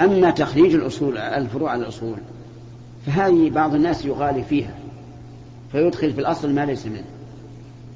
أما 0.00 0.30
تخريج 0.30 0.74
الأصول 0.74 1.18
الفروع 1.18 1.70
على 1.70 1.82
الأصول 1.82 2.16
فهذه 3.06 3.50
بعض 3.50 3.74
الناس 3.74 4.04
يغالي 4.04 4.42
فيها 4.42 4.74
فيدخل 5.72 6.12
في 6.12 6.20
الأصل 6.20 6.52
ما 6.52 6.66
ليس 6.66 6.86
منه 6.86 7.04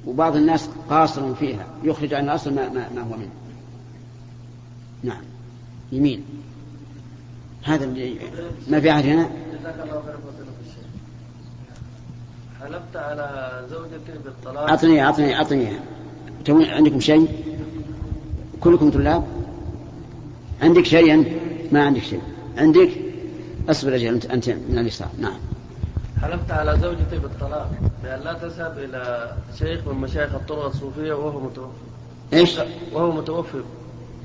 وبعض 0.06 0.36
الناس 0.36 0.68
قاصر 0.90 1.34
فيها 1.34 1.66
يخرج 1.84 2.14
عن 2.14 2.24
الأصل 2.24 2.54
ما, 2.54 2.68
ما, 2.68 2.88
ما 2.94 3.00
هو 3.00 3.16
منه. 3.16 3.30
نعم. 5.02 5.22
يمين. 5.92 6.24
هذا 7.62 7.86
ما 8.68 8.80
في 8.80 8.90
عهدنا 8.90 9.30
حلفت 12.60 12.96
على 12.96 13.50
زوجتي 13.70 14.18
بالطلاق؟ 14.24 14.68
أعطني 14.68 15.04
أعطني 15.04 15.36
أعطني. 15.36 15.68
عندكم 16.48 17.00
شيء؟ 17.00 17.28
كلكم 18.60 18.90
طلاب؟ 18.90 19.26
عندك 20.62 20.84
شيء 20.84 21.14
أنت؟ 21.14 21.28
ما 21.72 21.86
عندك 21.86 22.02
شيء. 22.02 22.22
عندك؟ 22.56 22.90
اصبر 23.68 23.94
أجل 23.94 24.06
انت 24.06 24.26
أنت 24.26 24.48
من 24.48 24.78
اليسار. 24.78 25.08
نعم. 25.18 25.38
حلفت 26.22 26.50
على 26.50 26.78
زوجتي 26.82 27.18
بالطلاق 27.18 27.70
بأن 28.02 28.20
لا 28.20 28.32
تذهب 28.32 28.78
إلى 28.78 29.32
شيخ 29.58 29.88
من 29.88 29.94
مشايخ 29.94 30.34
الطرق 30.34 30.64
الصوفية 30.64 31.12
وهو 31.12 31.40
متوفي. 31.40 31.78
إيش؟ 32.32 32.58
وهو 32.92 33.12
متوفي. 33.12 33.62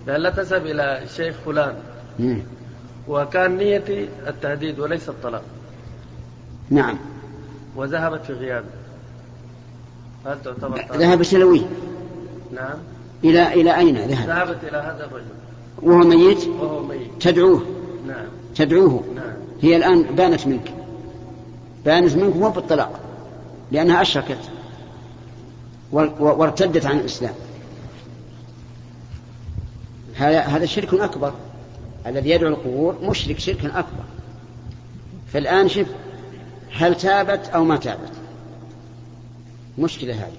بأن 0.08 0.22
لا 0.22 0.30
تذهب 0.30 0.66
إلى 0.66 1.04
الشيخ 1.04 1.36
فلان. 1.46 1.76
مم. 2.20 2.40
وكان 3.08 3.58
نيتي 3.58 4.10
التهديد 4.28 4.80
وليس 4.80 5.10
الطلاق. 5.10 5.44
نعم. 6.70 6.98
وذهبت 7.76 8.26
في 8.26 8.34
غيابي. 8.34 8.68
هل 10.26 10.42
تعتبر 10.44 10.78
طلاق؟ 10.78 10.98
ذهب 10.98 11.24
سلوي 11.24 11.62
نعم. 12.54 12.78
إلى 13.24 13.54
إلى 13.54 13.78
أين 13.78 13.98
ذهب؟ 13.98 14.28
ذهبت 14.28 14.64
إلى 14.64 14.78
هذا 14.78 15.06
الرجل. 15.06 15.26
وهو 15.82 15.98
ميت؟ 15.98 16.48
وهو 16.48 16.84
ميت. 16.84 17.08
تدعوه. 17.20 17.66
نعم. 18.08 18.28
تدعوه. 18.56 19.04
نعم. 19.16 19.34
هي 19.62 19.76
الآن 19.76 20.04
بانت 20.04 20.48
منك. 20.48 20.74
بانت 21.86 22.16
منك 22.16 22.36
مو 22.36 22.50
بالطلاق 22.50 23.00
لأنها 23.72 24.02
أشركت 24.02 24.40
وارتدت 25.92 26.86
عن 26.86 27.00
الإسلام. 27.00 27.34
هذا 30.16 30.40
هذا 30.42 30.66
شرك 30.66 30.94
أكبر. 30.94 31.34
الذي 32.08 32.30
يدعو 32.30 32.50
القبور 32.50 32.96
مشرك 33.02 33.40
شركا 33.40 33.80
أكبر. 33.80 34.04
فالآن 35.34 35.70
شف 35.70 35.88
هل 36.72 36.96
تابت 36.96 37.48
أو 37.48 37.64
ما 37.64 37.78
تابت؟ 37.78 38.12
مشكلة 39.78 40.14
هذه. 40.14 40.38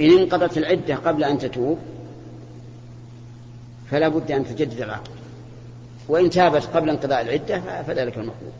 إن 0.00 0.18
انقضت 0.18 0.58
العدة 0.58 0.94
قبل 0.94 1.24
أن 1.24 1.38
تتوب 1.38 1.78
فلا 3.90 4.08
بد 4.08 4.30
أن 4.32 4.44
تجدد 4.44 4.80
العقد 4.80 5.10
وإن 6.08 6.30
تابت 6.30 6.62
قبل 6.62 6.90
انقضاء 6.90 7.20
العدة 7.20 7.82
فذلك 7.82 8.16
المطلوب. 8.16 8.52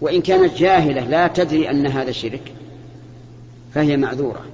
وإن 0.00 0.22
كانت 0.22 0.54
جاهلة 0.54 1.00
لا 1.00 1.28
تدري 1.28 1.70
أن 1.70 1.86
هذا 1.86 2.10
شرك 2.12 2.52
فهي 3.74 3.96
معذورة. 3.96 4.44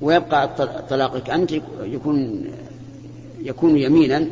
ويبقى 0.00 0.48
طلاقك 0.90 1.30
أنت 1.30 1.52
يكون 1.82 2.44
يكون 3.40 3.78
يمينا 3.78 4.26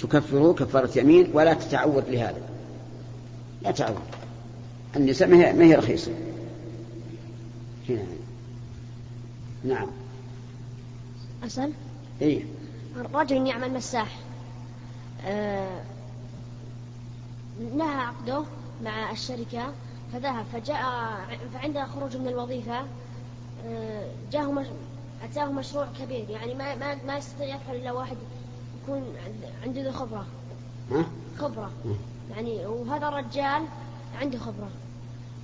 تكفره 0.00 0.52
كفارة 0.52 0.98
يمين 0.98 1.30
ولا 1.32 1.54
تتعود 1.54 2.04
لهذا. 2.08 2.42
لا 3.62 3.70
تعود. 3.70 3.96
النساء 4.96 5.28
ما 5.28 5.64
هي 5.64 5.74
رخيصة. 5.74 6.12
هنا 7.88 8.04
نعم. 9.64 10.03
أسأل 11.46 11.72
إيه. 12.22 12.44
رجل 13.14 13.46
يعمل 13.46 13.74
مساح. 13.74 14.16
آه 15.26 15.80
نهى 17.76 17.96
عقده 17.96 18.44
مع 18.84 19.10
الشركة 19.10 19.72
فذهب 20.12 20.44
فجاء 20.52 20.82
فعند 21.54 21.78
خروج 21.78 22.16
من 22.16 22.28
الوظيفة 22.28 22.82
آه 23.66 24.06
جاءه 24.32 24.52
مش... 24.52 24.66
أتاه 25.24 25.52
مشروع 25.52 25.86
كبير 26.00 26.30
يعني 26.30 26.54
ما 26.54 26.74
ما 26.74 26.94
ما 27.06 27.16
يستطيع 27.16 27.46
يفعل 27.56 27.76
إلا 27.76 27.92
واحد 27.92 28.16
يكون 28.82 29.04
عنده 29.64 29.82
ذو 29.84 29.92
خبرة. 29.92 30.26
ها؟ 30.90 31.04
خبرة. 31.38 31.70
يعني 32.30 32.66
وهذا 32.66 33.08
الرجال 33.08 33.62
عنده 34.20 34.38
خبرة. 34.38 34.68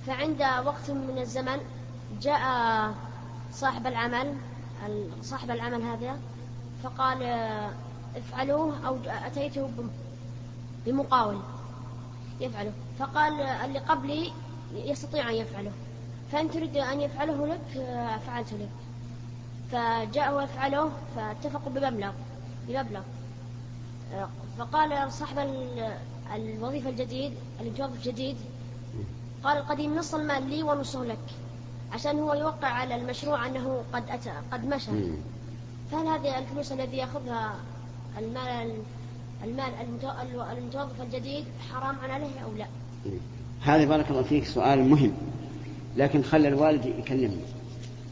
فعند 0.07 0.41
وقت 0.65 0.91
من 0.91 1.17
الزمن 1.17 1.57
جاء 2.21 2.41
صاحب 3.53 3.87
العمل 3.87 4.33
صاحب 5.21 5.51
العمل 5.51 5.81
هذا؟ 5.81 6.19
فقال 6.83 7.23
افعلوه 8.15 8.87
أو 8.87 8.97
أتيته 9.05 9.69
بمقاول 10.85 11.39
يفعله. 12.39 12.71
فقال 12.99 13.41
اللي 13.41 13.79
قبلي 13.79 14.31
يستطيع 14.73 15.29
أن 15.29 15.35
يفعله. 15.35 15.71
فإن 16.31 16.51
تريد 16.51 16.77
أن 16.77 17.01
يفعله 17.01 17.47
لك 17.47 17.85
فعلت 18.27 18.53
لك. 18.53 18.69
فجاء 19.71 20.33
ويفعله 20.33 20.91
فاتفقوا 21.15 21.71
بمبلغ 21.71 22.11
بمبلغ. 22.67 23.01
فقال 24.57 25.13
صاحب 25.13 25.37
الوظيفة 26.35 26.89
الجديد 26.89 27.33
المتوظف 27.61 27.95
الجديد 27.95 28.37
قال 29.43 29.57
القديم 29.57 29.95
نص 29.95 30.15
المال 30.15 30.49
لي 30.49 30.63
ونصه 30.63 31.03
لك. 31.03 31.17
عشان 31.93 32.19
هو 32.19 32.33
يوقع 32.33 32.67
على 32.67 32.95
المشروع 32.95 33.47
أنه 33.47 33.83
قد 33.93 34.03
أتى 34.09 34.31
قد 34.51 34.65
مشى. 34.65 34.91
فهل 35.91 36.07
هذه 36.07 36.39
الفلوس 36.39 36.71
الذي 36.71 36.97
يأخذها 36.97 37.55
المال 38.17 38.73
المال 39.43 39.73
المتوظف 40.57 41.01
الجديد 41.01 41.45
حرام 41.71 41.95
عليه 42.09 42.39
أو 42.39 42.53
لا؟ 42.57 42.67
هذا 43.61 43.85
بارك 43.85 44.09
الله 44.09 44.23
فيك 44.23 44.45
سؤال 44.45 44.89
مهم. 44.89 45.11
لكن 45.97 46.23
خلى 46.23 46.47
الوالد 46.47 46.85
يكلمني 46.85 47.41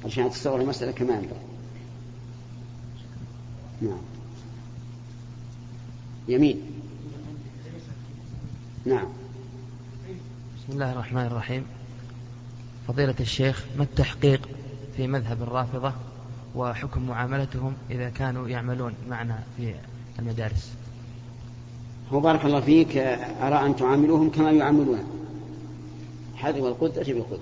عشان 0.06 0.30
تتصور 0.30 0.62
المسألة 0.62 0.92
كما 0.92 1.14
ينبغي 1.14 1.40
نعم. 3.82 4.02
يمين. 6.28 6.62
نعم. 8.86 9.08
بسم 10.58 10.74
الله 10.74 10.92
الرحمن 10.92 11.26
الرحيم. 11.26 11.66
فضيلة 12.90 13.16
الشيخ 13.20 13.66
ما 13.78 13.84
التحقيق 13.84 14.50
في 14.98 15.08
مذهب 15.08 15.42
الرافضة 15.42 15.94
وحكم 16.56 17.08
معاملتهم 17.08 17.74
إذا 17.92 18.10
كانوا 18.10 18.48
يعملون 18.48 18.94
معنا 19.10 19.44
في 19.58 19.74
المدارس؟ 20.20 20.74
هو 22.12 22.20
بارك 22.20 22.46
الله 22.46 22.60
فيك. 22.60 22.98
أرى 23.42 23.66
أن 23.66 23.76
تعاملوهم 23.76 24.30
كما 24.30 24.52
يعاملون. 24.52 25.00
هذه 26.42 26.62
والقدرة 26.62 27.04
بالقدرة. 27.04 27.40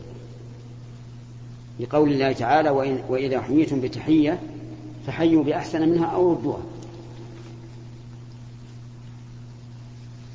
لقول 1.80 2.12
الله 2.12 2.32
تعالى 2.32 2.70
وإن 2.70 3.04
وإذا 3.10 3.42
حييتم 3.42 3.82
بتحية 3.82 4.40
فحيوا 5.08 5.44
بأحسن 5.44 5.90
منها 5.90 6.06
أو 6.06 6.34
ردوها. 6.34 6.62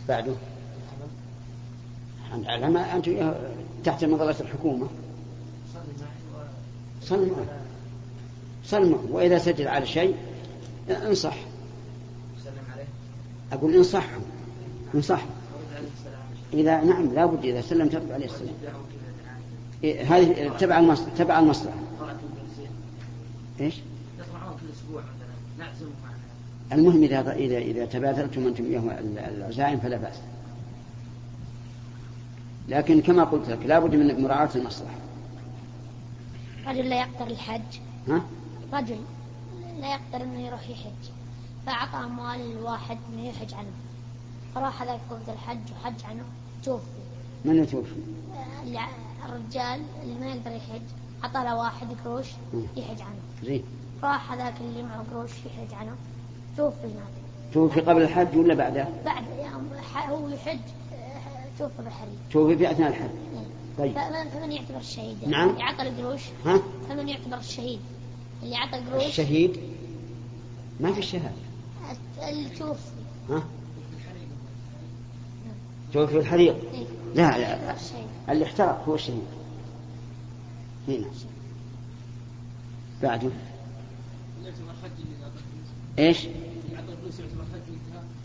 بعده. 0.08 0.34
على 2.46 2.70
ما 2.70 2.96
أنتم 2.96 3.32
تحت 3.84 4.04
مظلة 4.04 4.40
الحكومة. 4.40 4.86
صل 7.12 7.26
معه 7.26 7.46
صل 8.64 8.90
معه. 8.90 9.04
وإذا 9.10 9.38
سجد 9.38 9.66
على 9.66 9.86
شيء 9.86 10.14
انصح. 10.90 11.36
أقول 13.52 13.74
انصحه 13.74 14.18
انصحه 14.94 15.26
إذا 16.54 16.80
نعم 16.80 17.14
لا 17.14 17.26
بد 17.26 17.44
إذا 17.44 17.60
سلم 17.60 17.88
ترد 17.88 18.12
عليه 18.12 18.26
السلام. 18.26 18.54
هذه 19.84 20.52
تبع 20.58 20.78
المصلحة 20.78 21.10
تبع 21.18 21.38
المصلحة. 21.38 21.76
إيش؟ 23.60 23.74
المهم 26.72 27.02
إذا 27.02 27.32
إذا 27.32 27.58
إذا 27.58 27.86
تبادلتم 27.86 28.46
أنتم 28.46 28.64
إياه 28.64 28.82
العزائم 29.36 29.78
فلا 29.78 29.96
بأس. 29.96 30.16
لكن 32.68 33.00
كما 33.00 33.24
قلت 33.24 33.48
لك 33.48 33.58
لابد 33.66 33.94
من 33.94 34.22
مراعاة 34.22 34.50
المصلحة. 34.54 35.01
رجل 36.66 36.88
لا 36.88 37.00
يقدر 37.00 37.26
الحج. 37.26 37.78
ها؟ 38.08 38.22
رجل 38.72 39.00
لا 39.80 39.94
يقدر 39.94 40.24
إنه 40.24 40.46
يروح 40.46 40.70
يحج. 40.70 41.10
فأعطى 41.66 41.96
أموال 41.96 42.40
الواحد 42.40 42.98
إنه 43.12 43.28
يحج 43.28 43.54
عنه. 43.54 43.72
فراح 44.54 44.82
هذاك 44.82 45.00
وقت 45.10 45.28
الحج 45.28 45.72
وحج 45.72 46.04
عنه. 46.04 46.24
توفي. 46.64 46.84
من 47.44 47.62
يتوفي؟ 47.62 47.94
الرجال 49.26 49.82
اللي 50.02 50.20
ما 50.20 50.26
يقدر 50.26 50.50
يحج 50.50 50.82
أعطى 51.24 51.44
له 51.44 51.56
واحد 51.56 51.86
قروش 52.04 52.26
يحج 52.76 53.00
عنه. 53.00 53.20
زين. 53.44 53.64
راح 54.02 54.32
هذاك 54.32 54.54
اللي 54.60 54.82
معه 54.82 55.04
قروش 55.12 55.30
يحج 55.30 55.74
عنه. 55.74 55.96
توفي 56.56 56.84
هناك 56.84 57.12
توفي 57.52 57.80
قبل 57.80 58.02
الحج 58.02 58.36
ولا 58.36 58.54
بعده؟ 58.54 58.88
بعد 59.04 59.24
يوم 59.38 59.70
هو 60.08 60.28
يحج 60.28 60.58
توفي 61.58 61.82
بالحريق 61.82 62.18
توفي 62.32 62.56
في 62.56 62.70
أثناء 62.70 62.88
الحج. 62.88 63.10
طيب. 63.78 63.92
فمن 64.32 64.52
يعتبر 64.52 64.78
الشهيد 64.78 65.28
نعم. 65.28 65.48
اللي 65.48 65.62
عطى 65.62 65.82
القروش 65.82 66.20
ها؟ 66.44 66.62
فمن 66.88 67.08
يعتبر 67.08 67.38
الشهيد. 67.38 67.80
اللي 68.42 68.56
عطى 68.56 68.78
القروش 68.78 69.04
الشهيد؟ 69.04 69.60
ما 70.80 70.92
في 70.92 71.02
شهادة 71.02 71.34
التوفي. 72.28 72.80
ها؟ 73.30 73.42
توفي 75.92 76.18
الحريق 76.18 76.56
إيه. 76.72 76.86
لا 77.14 77.38
لا. 77.38 77.76
اللي 78.28 78.44
احترق 78.44 78.84
هو 78.88 78.94
الشهيد. 78.94 79.22
هنا. 80.88 81.06
بعده. 83.02 83.30
إيش؟ 85.98 86.26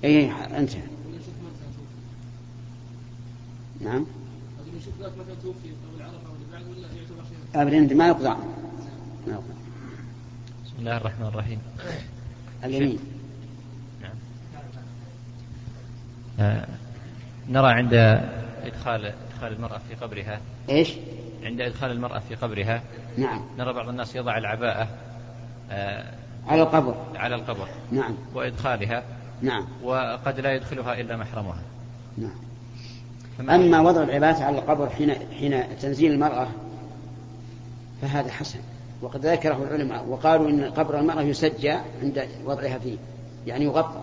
إيه 0.04 0.58
انتهى. 0.60 0.82
نعم. 3.82 4.06
ابدا 7.56 7.96
ما 7.96 8.08
يقضى. 8.08 8.28
عنه. 8.28 8.54
ما 9.28 9.34
يقضى. 9.34 9.54
بسم 10.66 10.76
الله 10.80 10.98
الرحمن 10.98 11.26
الرحيم. 11.28 11.60
اليمين 12.64 13.00
نعم. 14.02 14.16
آه، 16.40 16.68
نرى 17.50 17.72
عند 17.74 17.94
إدخال 18.64 19.06
إدخال 19.06 19.54
المرأة 19.54 19.78
في 19.90 19.96
قبرها. 19.96 20.40
إيش؟ 20.70 20.94
عند 21.44 21.62
إدخال 21.62 21.92
المرأة 21.92 22.20
في 22.20 22.36
قبرها. 22.36 22.84
نعم. 23.18 23.42
نرى 23.58 23.74
بعض 23.74 23.90
الناس 23.90 24.16
يضع 24.16 24.38
العباءة 24.38 24.88
آه، 25.72 26.14
على 26.48 26.62
القبر. 26.62 26.96
على 27.16 27.36
القبر. 27.36 27.68
نعم. 27.92 28.16
وإدخالها. 28.34 29.04
نعم. 29.42 29.68
وقد 29.84 30.40
لا 30.40 30.54
يدخلها 30.54 31.02
إلا 31.02 31.18
محرمها. 31.18 31.62
نعم. 32.18 32.47
أما 33.40 33.82
وضع 33.82 34.04
العباءة 34.04 34.44
على 34.44 34.60
القبر 34.60 34.90
حين 34.90 35.14
حين 35.40 35.78
تنزيل 35.82 36.12
المرأة 36.12 36.48
فهذا 38.02 38.32
حسن. 38.32 38.60
وقد 39.02 39.26
ذكره 39.26 39.64
العلماء 39.64 40.06
وقالوا 40.10 40.50
إن 40.50 40.64
قبر 40.64 41.00
المرأة 41.00 41.22
يسجى 41.22 41.76
عند 42.02 42.28
وضعها 42.46 42.78
فيه 42.78 42.98
يعني 43.48 43.66
يغطى. 43.66 44.02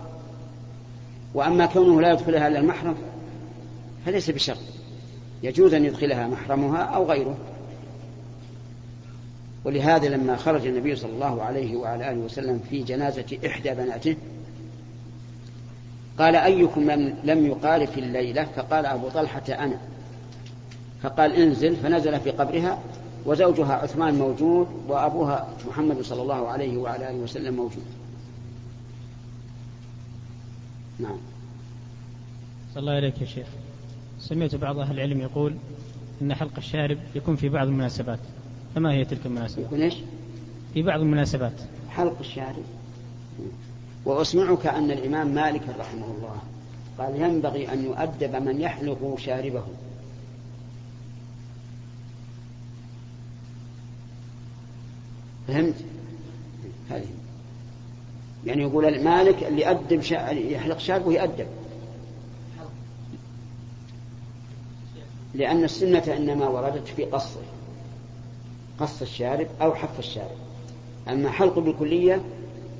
وأما 1.34 1.66
كونه 1.66 2.00
لا 2.00 2.12
يدخلها 2.12 2.48
إلا 2.48 2.58
المحرم 2.58 2.96
فليس 4.06 4.30
بشرط. 4.30 4.58
يجوز 5.42 5.74
أن 5.74 5.84
يدخلها 5.84 6.26
محرمها 6.26 6.82
أو 6.82 7.04
غيره. 7.04 7.36
ولهذا 9.64 10.08
لما 10.08 10.36
خرج 10.36 10.66
النبي 10.66 10.96
صلى 10.96 11.12
الله 11.12 11.42
عليه 11.42 11.76
وعلى 11.76 12.10
آله 12.10 12.18
وسلم 12.18 12.60
في 12.70 12.82
جنازة 12.82 13.38
إحدى 13.46 13.70
بناته 13.70 14.16
قال 16.18 16.36
أيكم 16.36 16.90
لم- 16.90 17.14
لم 17.24 17.46
يقارف 17.46 17.98
الليلة؟ 17.98 18.44
فقال 18.44 18.86
أبو 18.86 19.08
طلحة 19.08 19.42
أنا. 19.48 19.78
فقال 21.02 21.32
انزل 21.32 21.76
فنزل 21.76 22.20
في 22.20 22.30
قبرها 22.30 22.78
وزوجها 23.26 23.72
عثمان 23.74 24.14
موجود 24.14 24.66
وأبوها 24.88 25.48
محمد 25.68 26.00
صلى 26.02 26.22
الله 26.22 26.48
عليه 26.48 26.76
وعلى 26.76 27.10
آله 27.10 27.18
وسلم 27.18 27.54
موجود. 27.54 27.84
نعم. 31.00 31.16
صلى 32.74 32.80
الله 32.80 32.92
عليك 32.92 33.20
يا 33.20 33.26
شيخ. 33.26 33.46
سمعت 34.20 34.54
بعض 34.54 34.78
أهل 34.78 34.94
العلم 34.94 35.20
يقول 35.20 35.54
أن 36.22 36.34
حلق 36.34 36.52
الشارب 36.58 36.98
يكون 37.14 37.36
في 37.36 37.48
بعض 37.48 37.66
المناسبات. 37.66 38.18
فما 38.74 38.92
هي 38.92 39.04
تلك 39.04 39.26
المناسبات؟ 39.26 39.66
يكون 39.66 39.82
إيش؟ 39.82 39.94
في 40.74 40.82
بعض 40.82 41.00
المناسبات. 41.00 41.52
حلق 41.90 42.16
الشارب. 42.20 42.64
وأسمعك 44.04 44.66
أن 44.66 44.90
الإمام 44.90 45.34
مالك 45.34 45.62
رحمه 45.78 46.06
الله 46.06 46.38
قال 46.98 47.22
ينبغي 47.22 47.72
أن 47.72 47.84
يؤدب 47.84 48.36
من 48.36 48.60
يحلق 48.60 49.14
شاربه. 49.18 49.62
فهمت؟ 55.48 55.74
هذه. 56.90 57.08
يعني 58.46 58.62
يقول 58.62 58.84
المالك 58.84 59.44
اللي 59.44 59.60
يأدب 59.60 60.00
شا... 60.00 60.30
يحلق 60.30 60.78
شاربه 60.78 61.12
يأدب 61.12 61.46
لأن 65.34 65.64
السنة 65.64 66.16
إنما 66.16 66.48
وردت 66.48 66.88
في 66.88 67.04
قصه. 67.04 67.40
قص 68.80 69.02
الشارب 69.02 69.46
أو 69.62 69.74
حف 69.74 69.98
الشارب. 69.98 70.36
أما 71.08 71.30
حلق 71.30 71.58
بالكلية 71.58 72.22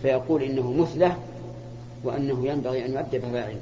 فيقول 0.05 0.43
إنه 0.43 0.73
مثلة 0.73 1.19
وأنه 2.03 2.47
ينبغي 2.47 2.87
أن 2.87 2.93
يؤدب 2.93 3.21
فاعله 3.21 3.61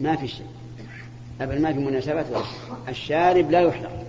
ما 0.00 0.16
في 0.16 0.28
شيء. 0.28 0.46
أبدا 1.40 1.58
ما 1.58 1.72
في 1.72 1.78
مناسبات 1.78 2.26
ولا 2.30 2.42
شيء. 2.42 2.88
الشارب 2.88 3.50
لا 3.50 3.60
يحلق 3.60 4.04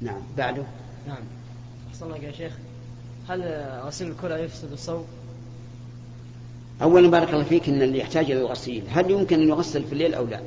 نعم. 0.00 0.22
بعده. 0.36 0.62
نعم. 1.08 1.22
أحسن 1.90 2.06
الله 2.06 2.16
يا 2.16 2.32
شيخ. 2.32 2.52
هل 3.28 3.42
غسيل 3.84 4.10
الكلى 4.10 4.34
يفسد 4.34 4.72
الصوم؟ 4.72 5.04
أولا 6.82 7.10
بارك 7.10 7.28
الله 7.28 7.44
فيك 7.44 7.68
أن 7.68 7.82
اللي 7.82 7.98
يحتاج 7.98 8.30
إلى 8.30 8.40
الغسيل. 8.40 8.84
هل 8.90 9.10
يمكن 9.10 9.40
أن 9.40 9.48
يغسل 9.48 9.84
في 9.84 9.92
الليل 9.92 10.14
أو 10.14 10.24
لا؟ 10.24 10.40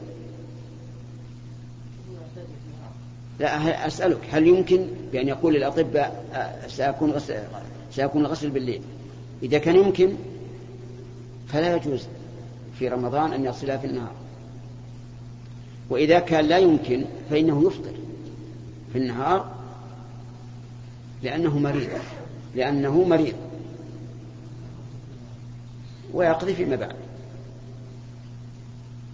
لا 3.44 3.88
أسألك 3.88 4.18
هل 4.31 4.48
يمكن 4.48 4.88
بأن 5.12 5.28
يقول 5.28 5.56
الأطباء 5.56 6.25
آه، 6.34 6.68
سيكون 6.68 7.12
غسل 7.12 7.44
سيكون 7.92 8.25
الغسل 8.25 8.50
بالليل؟ 8.50 8.81
إذا 9.44 9.57
كان 9.57 9.75
يمكن 9.75 10.16
فلا 11.48 11.75
يجوز 11.75 12.07
في 12.80 12.88
رمضان 12.88 13.34
أن 13.34 13.45
يغسلها 13.45 13.78
في 13.78 13.88
النهار. 13.88 14.12
وإذا 15.90 16.19
كان 16.19 16.45
لا 16.45 16.57
يمكن 16.57 17.06
فإنه 17.30 17.68
يفطر 17.68 17.94
في 18.94 19.00
النهار 19.00 19.51
لأنه 21.24 21.60
مريض 21.60 21.90
لأنه 22.56 23.04
مريض. 23.04 23.36
ويقضي 26.13 26.54
فيما 26.54 26.75
بعد. 26.75 26.95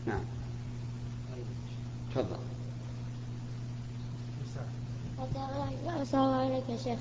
نعم. 0.07 0.21
تفضل. 2.15 2.48
الله 5.99 6.35
عليك 6.35 6.63
يا 6.69 6.77
شيخ. 6.77 6.99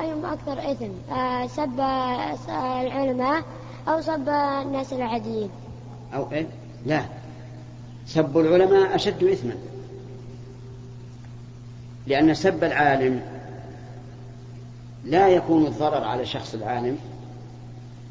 أيهم 0.00 0.24
أكثر 0.24 0.72
إثم. 0.72 1.12
آه، 1.12 1.46
سب 1.46 1.80
آه، 1.80 2.80
العلماء 2.80 3.44
أو 3.88 4.00
سب 4.00 4.28
الناس 4.28 4.92
العاديين. 4.92 5.50
أو 6.14 6.32
إيه؟ 6.32 6.46
لا. 6.86 7.04
سب 8.06 8.38
العلماء 8.38 8.94
أشد 8.94 9.24
إثما. 9.24 9.54
لأن 12.06 12.34
سب 12.34 12.64
العالم 12.64 13.22
لا 15.04 15.28
يكون 15.28 15.66
الضرر 15.66 16.04
على 16.04 16.26
شخص 16.26 16.54
العالم 16.54 16.98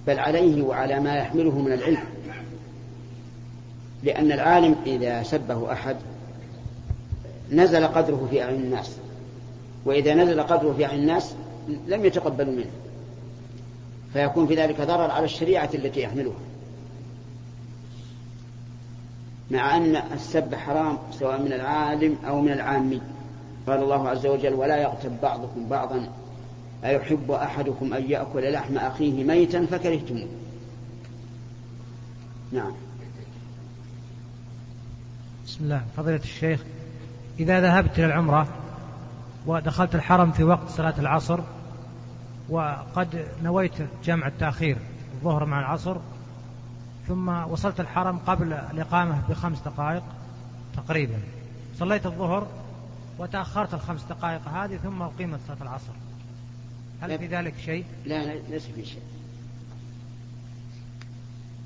بل 0.08 0.20
عليه 0.20 0.62
وعلى 0.62 1.00
ما 1.00 1.16
يحمله 1.16 1.60
من 1.60 1.74
العلم. 1.74 2.04
لأن 4.04 4.32
العالم 4.32 4.76
إذا 4.86 5.24
سبه 5.24 5.72
أحد 5.72 5.96
نزل 7.52 7.88
قدره 7.88 8.28
في 8.32 8.44
أعين 8.44 8.62
الناس. 8.62 8.98
وإذا 9.88 10.14
نزل 10.14 10.42
قدره 10.42 10.74
في 10.74 10.86
أعين 10.86 11.00
الناس 11.00 11.36
لم 11.88 12.06
يتقبلوا 12.06 12.54
منه. 12.54 12.72
فيكون 14.14 14.48
في 14.48 14.56
ذلك 14.56 14.82
ضرر 14.82 15.12
على 15.12 15.26
الشريعة 15.26 15.70
التي 15.74 16.02
يحملها. 16.02 16.40
مع 19.52 19.78
أن 19.78 19.96
السب 19.96 20.56
حرام 20.56 20.98
سواء 21.12 21.42
من 21.42 21.54
العالم 21.54 22.16
أو 22.28 22.42
من 22.42 22.52
العامي. 22.52 23.02
قال 23.68 23.84
الله 23.84 24.10
عز 24.10 24.26
وجل 24.26 24.54
ولا 24.54 24.78
يغتب 24.78 25.22
بعضكم 25.22 25.70
بعضا. 25.70 26.10
أيحب 26.84 27.32
أحدكم 27.32 27.94
أن 27.94 28.12
يأكل 28.12 28.54
لحم 28.54 28.78
أخيه 28.78 29.24
ميتا 29.24 29.66
فكرهتموه. 29.66 30.28
نعم. 32.52 32.72
بسم 35.46 35.64
الله. 35.64 35.82
فضيلة 35.98 36.24
الشيخ 36.24 36.64
إذا 37.40 37.62
ذهبت 37.62 38.00
إلى 38.00 38.06
العمرة 38.06 38.48
ودخلت 39.48 39.96
الحرم 39.96 40.32
في 40.32 40.44
وقت 40.44 40.70
صلاة 40.70 40.94
العصر 41.00 41.40
وقد 42.50 43.28
نويت 43.44 43.74
جمع 44.04 44.28
التأخير 44.28 44.78
الظهر 45.14 45.46
مع 45.46 45.60
العصر 45.60 45.98
ثم 47.08 47.30
وصلت 47.30 47.80
الحرم 47.80 48.18
قبل 48.18 48.54
الإقامة 48.54 49.22
بخمس 49.30 49.60
دقائق 49.60 50.04
تقريبا. 50.76 51.20
صليت 51.80 52.06
الظهر 52.06 52.48
وتأخرت 53.18 53.74
الخمس 53.74 54.04
دقائق 54.04 54.48
هذه 54.48 54.78
ثم 54.78 55.02
أقيمت 55.02 55.40
صلاة 55.48 55.58
العصر. 55.62 55.94
هل 57.02 57.20
في 57.20 57.28
ذلك 57.28 57.54
شيء؟ 57.66 57.86
لا 58.06 58.26
لا، 58.26 58.34
ليس 58.50 58.66
في 58.66 58.86
شيء. 58.86 59.02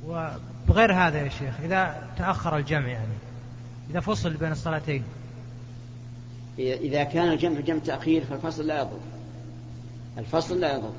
وبغير 0.08 0.94
هذا 0.94 1.22
يا 1.22 1.30
شيخ 1.30 1.54
إذا 1.64 2.08
تأخر 2.18 2.58
الجمع 2.58 2.88
يعني 2.88 3.14
إذا 3.90 4.00
فصل 4.00 4.34
بين 4.34 4.52
الصلاتين 4.52 5.04
إذا- 6.58 7.04
كان 7.14 7.32
الجمع 7.32 7.60
جمع 7.60 7.80
تأخير 7.80 8.24
فالفصل 8.24 8.68
لا 8.68 8.82
يضر. 8.82 9.00
الفصل 10.18 10.60
لا 10.60 10.76
يضر. 10.76 10.92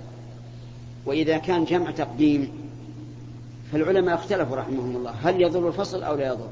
وإذا 1.06 1.38
كان 1.38 1.64
جمع 1.64 1.90
تقديم 1.90 2.52
فالعلماء 3.72 4.14
اختلفوا 4.14 4.56
رحمهم 4.56 4.96
الله. 4.96 5.10
هل 5.10 5.42
يضر 5.42 5.68
الفصل 5.68 6.02
أو 6.02 6.14
لا 6.14 6.26
يضر؟ 6.26 6.48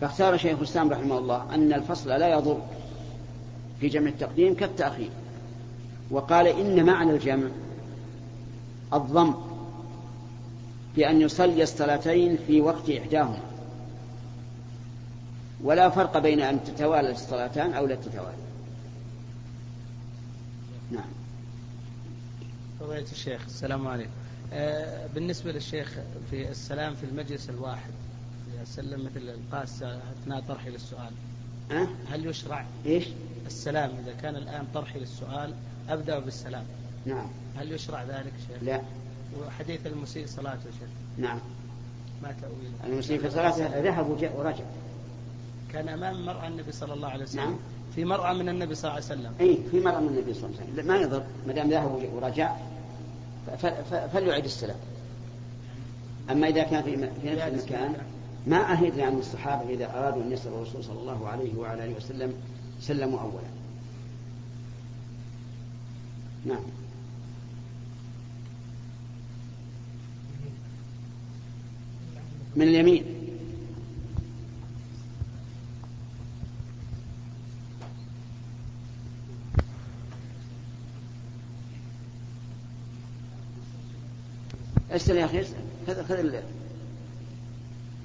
فاختار 0.00 0.36
شيخ 0.36 0.58
الإسلام 0.58 0.90
رحمه 0.90 1.18
الله 1.18 1.54
أن 1.54 1.72
الفصل 1.72 2.10
لا 2.10 2.32
يضر 2.32 2.60
في 3.80 3.88
جمع 3.88 4.08
التقديم 4.08 4.54
كالتأخير. 4.54 5.10
وقال 6.10 6.46
إن 6.46 6.86
معنى 6.86 7.10
الجمع 7.10 7.48
الضم 8.94 9.34
بأن 10.96 11.20
يصلي 11.20 11.62
الصلاتين 11.62 12.38
في 12.46 12.60
وقت 12.60 12.90
إحداهما. 12.90 13.40
ولا 15.62 15.90
فرق 15.90 16.18
بين 16.18 16.40
أن 16.40 16.64
تتوالى 16.64 17.10
الصلاتان 17.10 17.74
أو 17.74 17.86
لا 17.86 17.94
تتوالى. 17.94 18.36
نعم. 20.90 21.10
فضيلة 22.80 23.10
الشيخ 23.12 23.44
السلام 23.46 23.88
عليكم. 23.88 24.10
آه 24.52 25.06
بالنسبة 25.14 25.52
للشيخ 25.52 25.98
في 26.30 26.50
السلام 26.50 26.94
في 26.94 27.04
المجلس 27.04 27.50
الواحد 27.50 27.90
سلم 28.64 29.04
مثل 29.04 29.28
القاسة 29.28 29.96
أثناء 29.96 30.40
طرحي 30.40 30.70
للسؤال. 30.70 31.10
أه؟ 31.70 31.88
هل 32.10 32.26
يشرع 32.26 32.64
إيش؟ 32.86 33.04
السلام 33.46 33.90
إذا 33.90 34.14
كان 34.22 34.36
الآن 34.36 34.66
طرحي 34.74 34.98
للسؤال 34.98 35.54
أبدأ 35.88 36.18
بالسلام؟ 36.18 36.64
نعم. 37.06 37.26
هل 37.56 37.72
يشرع 37.72 38.02
ذلك 38.02 38.32
شيخ؟ 38.48 38.62
لا. 38.62 38.82
وحديث 39.46 39.86
المسيء 39.86 40.26
صلاته 40.26 40.70
شيخ. 40.80 40.88
نعم. 41.18 41.38
ما 42.22 42.34
تأويله؟ 42.40 42.94
المسيء 42.94 43.20
في 43.20 43.30
صلاته 43.30 43.80
ذهب 43.80 44.10
وجاء 44.10 44.36
ورجع. 44.36 44.64
كان 45.72 45.88
أمام 45.88 46.26
مرأة 46.26 46.48
النبي 46.48 46.72
صلى 46.72 46.94
الله 46.94 47.08
عليه 47.08 47.24
وسلم 47.24 47.44
نعم. 47.44 47.56
في 47.94 48.04
مرأة 48.04 48.32
من 48.32 48.48
النبي 48.48 48.74
صلى 48.74 48.90
الله 48.90 49.02
عليه 49.04 49.20
وسلم. 49.20 49.32
اي 49.40 49.58
في 49.70 49.80
مرة 49.80 50.00
من 50.00 50.08
النبي 50.08 50.34
صلى 50.34 50.44
الله 50.44 50.60
عليه 50.60 50.72
وسلم. 50.72 50.86
ما 50.86 50.96
يضر 50.96 51.24
ما 51.46 51.52
دام 51.52 51.70
ذهب 51.70 52.10
ورجع 52.14 52.56
فليعيد 54.12 54.44
السلام. 54.44 54.76
أما 56.30 56.48
إذا 56.48 56.62
كان 56.62 56.82
في 56.82 56.96
في 56.96 57.30
نفس 57.30 57.42
المكان 57.42 57.96
ما 58.46 58.72
أهدنا 58.72 59.04
عن 59.04 59.18
الصحابة 59.18 59.74
إذا 59.74 59.98
أرادوا 59.98 60.22
أن 60.22 60.32
يسألوا 60.32 60.62
الرسول 60.62 60.84
صلى 60.84 61.00
الله 61.00 61.28
عليه 61.28 61.56
وعلى 61.56 61.84
آله 61.84 61.96
وسلم 61.96 62.34
سلموا 62.80 63.20
أولا. 63.20 63.48
نعم. 66.46 66.62
من 72.56 72.68
اليمين. 72.68 73.17
اسأل 85.08 85.16
يا 85.16 85.24
أخي 85.24 85.40
اسأل 85.40 85.56
خذ 85.86 86.04
خذ 86.08 86.14
ال- 86.18 86.42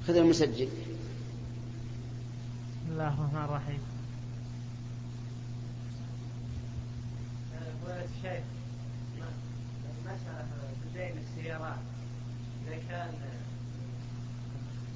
خذ 0.08 0.16
المسجل. 0.16 0.66
بسم 0.66 0.72
الله 2.92 3.08
الرحمن 3.08 3.46
الرحيم. 3.46 3.80
الشيخ 7.88 8.44
مسألة 10.06 10.46
بدين 10.94 11.14
السيارات. 11.18 11.76
إذا 12.68 12.78
كان 12.90 13.10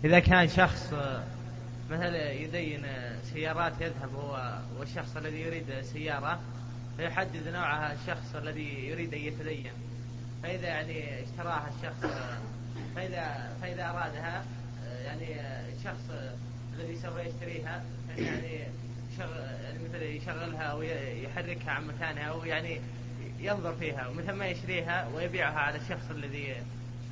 إذا 0.03 0.19
كان 0.19 0.47
شخص 0.47 0.93
مثلا 1.91 2.31
يدين 2.31 2.85
سيارات 3.33 3.73
يذهب 3.81 4.15
هو 4.15 4.59
والشخص 4.79 5.17
الذي 5.17 5.41
يريد 5.41 5.81
سيارة 5.93 6.39
فيحدد 6.97 7.47
نوعها 7.47 7.93
الشخص 7.93 8.35
الذي 8.35 8.87
يريد 8.87 9.13
أن 9.13 9.19
يتدين. 9.19 9.71
فإذا 10.43 10.67
يعني 10.67 11.23
اشتراها 11.23 11.69
الشخص 11.77 12.11
فإذا 12.95 13.53
فإذا 13.61 13.89
أرادها 13.89 14.43
يعني 15.05 15.27
الشخص 15.77 16.33
الذي 16.79 16.95
سوف 16.95 17.17
يشتريها 17.17 17.83
يعني 18.17 18.59
شغل 19.17 19.37
يعني 19.63 19.79
مثل 19.89 20.03
يشغلها 20.03 20.63
أو 20.63 20.81
يحركها 21.23 21.71
عن 21.71 21.87
مكانها 21.87 22.23
أو 22.23 22.45
يعني 22.45 22.81
ينظر 23.39 23.75
فيها 23.75 24.07
ومن 24.07 24.23
ثم 24.23 24.43
يشتريها 24.43 25.07
ويبيعها 25.15 25.59
على 25.59 25.77
الشخص 25.77 26.09
الذي 26.11 26.55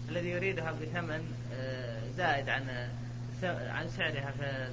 الذي 0.10 0.29
يريدها 0.29 0.72
بثمن 0.72 1.34
آه، 1.53 2.00
زائد 2.17 2.50
عن 2.50 2.63
عن 3.44 3.89
سعرها 3.98 4.34
في 4.39 4.67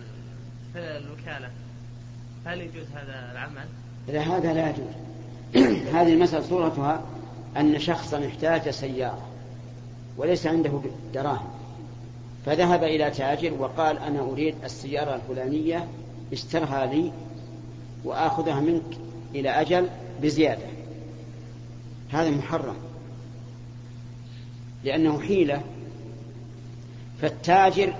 في 0.72 0.78
الوكالة 0.78 1.50
هل 2.46 2.60
يجوز 2.60 2.86
هذا 2.94 3.32
العمل؟ 3.32 3.66
لا 4.08 4.20
هذا 4.20 4.52
لا 4.52 4.70
يجوز 4.70 4.94
هذه 5.96 6.12
المسألة 6.12 6.42
صورتها 6.42 7.02
أن 7.56 7.78
شخصا 7.78 8.26
احتاج 8.26 8.70
سيارة 8.70 9.28
وليس 10.16 10.46
عنده 10.46 10.80
دراهم 11.14 11.50
فذهب 12.46 12.84
إلى 12.84 13.10
تاجر 13.10 13.54
وقال 13.58 13.98
أنا 13.98 14.20
أريد 14.20 14.54
السيارة 14.64 15.14
الفلانية 15.14 15.88
اشترها 16.32 16.86
لي 16.86 17.12
وآخذها 18.04 18.60
منك 18.60 18.98
إلى 19.34 19.50
أجل 19.50 19.88
بزيادة. 20.22 20.66
هذا 22.10 22.30
محرم 22.30 22.76
لأنه 24.84 25.20
حيلة. 25.20 25.62
فالتاجر 27.22 27.94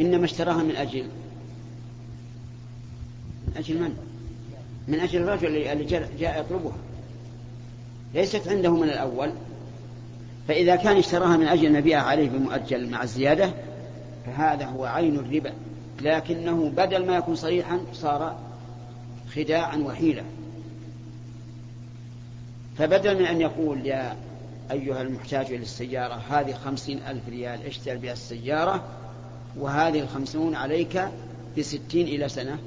إنما 0.00 0.24
اشتراها 0.24 0.62
من 0.62 0.76
أجل 0.76 1.08
من 3.48 3.56
أجل 3.56 3.80
من؟ 3.80 3.96
من 4.88 5.00
أجل 5.00 5.22
الرجل 5.22 5.86
جاء 5.86 6.10
جاء 6.18 6.40
يطلبها. 6.40 6.76
ليست 8.14 8.48
عنده 8.48 8.76
من 8.76 8.88
الأول. 8.88 9.32
فإذا 10.48 10.76
كان 10.76 10.96
اشتراها 10.96 11.36
من 11.36 11.46
أجل 11.46 11.66
أن 11.66 11.94
عليه 11.94 12.28
بمؤجل 12.28 12.90
مع 12.90 13.02
الزيادة 13.02 13.50
فهذا 14.26 14.64
هو 14.64 14.84
عين 14.84 15.16
الربا. 15.16 15.52
لكنه 16.02 16.72
بدل 16.76 17.06
ما 17.06 17.16
يكون 17.16 17.34
صريحا 17.34 17.80
صار 17.92 18.38
خداعا 19.34 19.76
وحيلة 19.76 20.22
فبدل 22.78 23.18
من 23.18 23.24
أن 23.24 23.40
يقول 23.40 23.86
يا 23.86 24.16
أيها 24.70 25.02
المحتاج 25.02 25.46
إلى 25.46 25.62
السيارة 25.62 26.22
هذه 26.30 26.52
خمسين 26.52 27.00
ألف 27.08 27.28
ريال 27.28 27.66
اشتر 27.66 27.96
بها 27.96 28.12
السيارة 28.12 28.84
وهذه 29.58 30.00
الخمسون 30.00 30.54
عليك 30.54 31.08
بستين 31.58 32.06
إلى 32.06 32.28
سنة. 32.28 32.58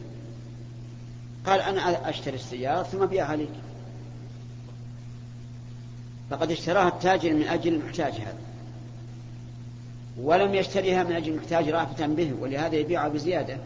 قال 1.45 1.61
أنا 1.61 2.09
أشتري 2.09 2.35
السيارة 2.35 2.83
ثم 2.83 3.01
أبيعها 3.01 3.27
عليك 3.27 3.49
فقد 6.33 6.51
اشتراها 6.51 6.87
التاجر 6.87 7.33
من 7.33 7.43
أجل 7.43 7.73
المحتاج 7.73 8.13
هذا. 8.13 8.37
ولم 10.21 10.55
يشتريها 10.55 11.03
من 11.03 11.11
أجل 11.11 11.31
المحتاج 11.31 11.69
رافة 11.69 12.07
به 12.07 12.33
ولهذا 12.41 12.75
يبيعها 12.75 13.07
بزيادة. 13.07 13.57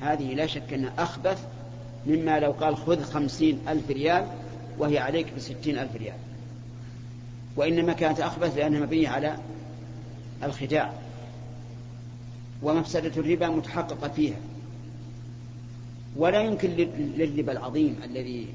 هذه 0.00 0.34
لا 0.34 0.46
شك 0.46 0.72
أنها 0.72 0.92
أخبث 0.98 1.46
مما 2.06 2.40
لو 2.40 2.50
قال 2.50 2.76
خذ 2.76 3.02
خمسين 3.02 3.58
ألف 3.68 3.90
ريال 3.90 4.26
وهي 4.78 4.98
عليك 4.98 5.26
بستين 5.36 5.78
ألف 5.78 5.96
ريال. 5.96 6.16
وإنما 7.56 7.92
كانت 7.92 8.20
أخبث 8.20 8.56
لأنها 8.56 8.80
مبنية 8.80 9.08
على 9.08 9.36
الخداع. 10.42 10.92
ومفسدة 12.62 13.20
الربا 13.20 13.48
متحققة 13.48 14.08
فيها. 14.08 14.38
ولا 16.16 16.40
يمكن 16.40 16.70
للربا 17.16 17.52
العظيم 17.52 17.96
الذي 18.04 18.48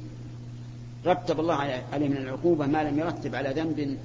رتب 1.06 1.40
الله 1.40 1.56
عليه 1.94 2.08
من 2.08 2.18
العقوبة 2.18 2.66
ما 2.66 2.84
لم 2.84 3.00
يرتب 3.00 3.36
على 3.36 3.50
ذنب 3.50 3.98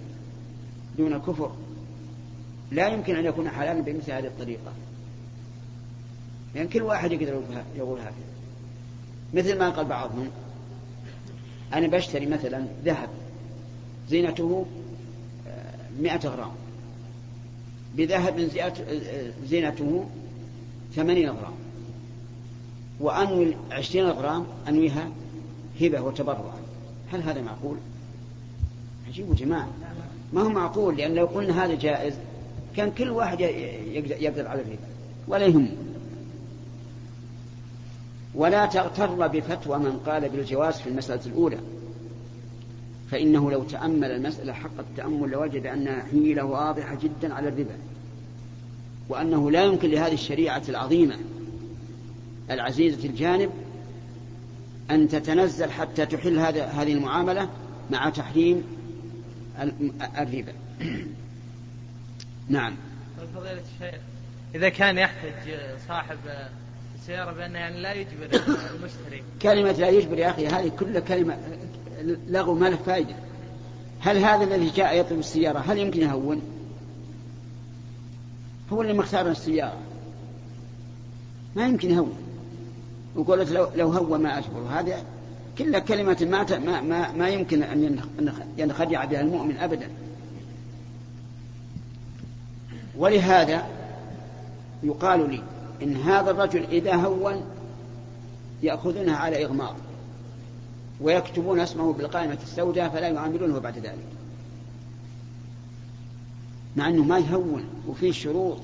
دون 0.98 1.12
الكفر. 1.12 1.52
لا 2.72 2.88
يمكن 2.88 3.16
أن 3.16 3.24
يكون 3.24 3.48
حلالا 3.48 3.80
بمثل 3.80 4.12
هذه 4.12 4.26
الطريقة. 4.26 4.72
لأن 6.54 6.64
يعني 6.64 6.68
كل 6.68 6.82
واحد 6.82 7.12
يقدر 7.12 7.42
يقول 7.76 8.00
هكذا. 8.00 8.12
مثل 9.34 9.58
ما 9.58 9.70
قال 9.70 9.86
بعضهم 9.86 10.30
أنا 11.74 11.86
بشتري 11.86 12.26
مثلا 12.26 12.66
ذهب 12.84 13.08
زينته 14.10 14.66
مئة 16.00 16.28
غرام. 16.28 16.52
بذهب 17.96 18.40
زينته 19.48 20.06
ثمانين 20.94 21.28
غرام. 21.28 21.54
وأنوي 23.00 23.56
عشرين 23.70 24.06
غرام 24.06 24.46
أنويها 24.68 25.08
هبة 25.80 26.00
وتبرعا 26.00 26.59
هل 27.12 27.22
هذا 27.22 27.42
معقول؟ 27.42 27.76
عجيب 29.08 29.34
جماعة. 29.34 29.68
ما 30.32 30.42
هو 30.42 30.48
معقول؟ 30.48 30.96
لأن 30.96 31.14
لو 31.14 31.26
قلنا 31.26 31.64
هذا 31.64 31.74
جائز 31.74 32.14
كان 32.76 32.90
كل 32.90 33.10
واحد 33.10 33.40
يقدر 33.40 34.46
على 34.46 34.60
الربا 34.60 34.78
ولا 35.28 35.46
يهمه 35.46 35.72
ولا 38.34 38.66
تغتر 38.66 39.26
بفتوى 39.26 39.78
من 39.78 40.00
قال 40.06 40.28
بالجواز 40.28 40.74
في 40.74 40.88
المسألة 40.88 41.26
الأولى. 41.26 41.58
فإنه 43.10 43.50
لو 43.50 43.62
تأمل 43.62 44.10
المسألة 44.10 44.52
حق 44.52 44.78
التأمل 44.78 45.30
لوجد 45.30 45.66
أنها 45.66 46.02
حيلة 46.10 46.44
واضحة 46.44 46.98
جدا 47.02 47.34
على 47.34 47.48
الربا 47.48 47.76
وأنه 49.08 49.50
لا 49.50 49.64
يمكن 49.64 49.90
لهذه 49.90 50.14
الشريعة 50.14 50.62
العظيمة 50.68 51.16
العزيزة 52.50 53.08
الجانب 53.08 53.50
أن 54.90 55.08
تتنزل 55.08 55.70
حتى 55.70 56.06
تحل 56.06 56.38
هذا 56.38 56.64
هذه 56.66 56.92
المعاملة 56.92 57.48
مع 57.90 58.10
تحريم 58.10 58.64
الربا. 60.18 60.52
نعم. 62.48 62.76
فضيلة 63.34 63.52
الشيخ 63.52 64.00
إذا 64.54 64.68
كان 64.68 64.98
يحتج 64.98 65.52
صاحب 65.88 66.18
السيارة 66.94 67.32
بأنه 67.32 67.58
يعني 67.58 67.80
لا 67.80 67.92
يجبر 67.92 68.40
المشتري. 68.74 69.22
كلمة 69.42 69.72
لا 69.72 69.88
يجبر 69.88 70.18
يا 70.18 70.30
أخي 70.30 70.46
هذه 70.46 70.68
كل 70.68 71.00
كلمة 71.00 71.38
لغو 72.28 72.54
ما 72.54 72.66
له 72.66 72.76
فائدة. 72.76 73.14
هل 74.00 74.18
هذا 74.18 74.44
الذي 74.44 74.70
جاء 74.70 75.00
يطلب 75.00 75.18
السيارة 75.18 75.58
هل 75.58 75.78
يمكن 75.78 76.00
يهون؟ 76.00 76.42
هو 78.72 78.82
اللي 78.82 78.92
مختار 78.92 79.28
السيارة. 79.28 79.80
ما 81.56 81.66
يمكن 81.66 81.90
يهون. 81.90 82.29
وقلت 83.16 83.50
لو, 83.52 83.68
لو 83.76 83.92
هو 83.92 84.18
ما 84.18 84.38
أجبر 84.38 84.60
هذا 84.70 85.04
كل 85.58 85.78
كلمة 85.78 86.16
ما, 86.30 86.80
ما, 86.80 87.12
ما, 87.12 87.28
يمكن 87.28 87.62
أن 87.62 88.00
ينخدع 88.58 89.04
بها 89.04 89.20
المؤمن 89.20 89.56
أبدا. 89.56 89.88
ولهذا 92.96 93.66
يقال 94.82 95.30
لي 95.30 95.42
إن 95.82 95.96
هذا 95.96 96.30
الرجل 96.30 96.64
إذا 96.64 96.94
هون 96.94 97.42
يأخذونها 98.62 99.16
على 99.16 99.44
إغماض 99.44 99.74
ويكتبون 101.00 101.60
اسمه 101.60 101.92
بالقائمة 101.92 102.38
السوداء 102.42 102.88
فلا 102.88 103.08
يعاملونه 103.08 103.58
بعد 103.58 103.78
ذلك. 103.78 104.06
مع 106.76 106.88
أنه 106.88 107.04
ما 107.04 107.18
يهون 107.18 107.64
وفيه 107.88 108.12
شروط 108.12 108.58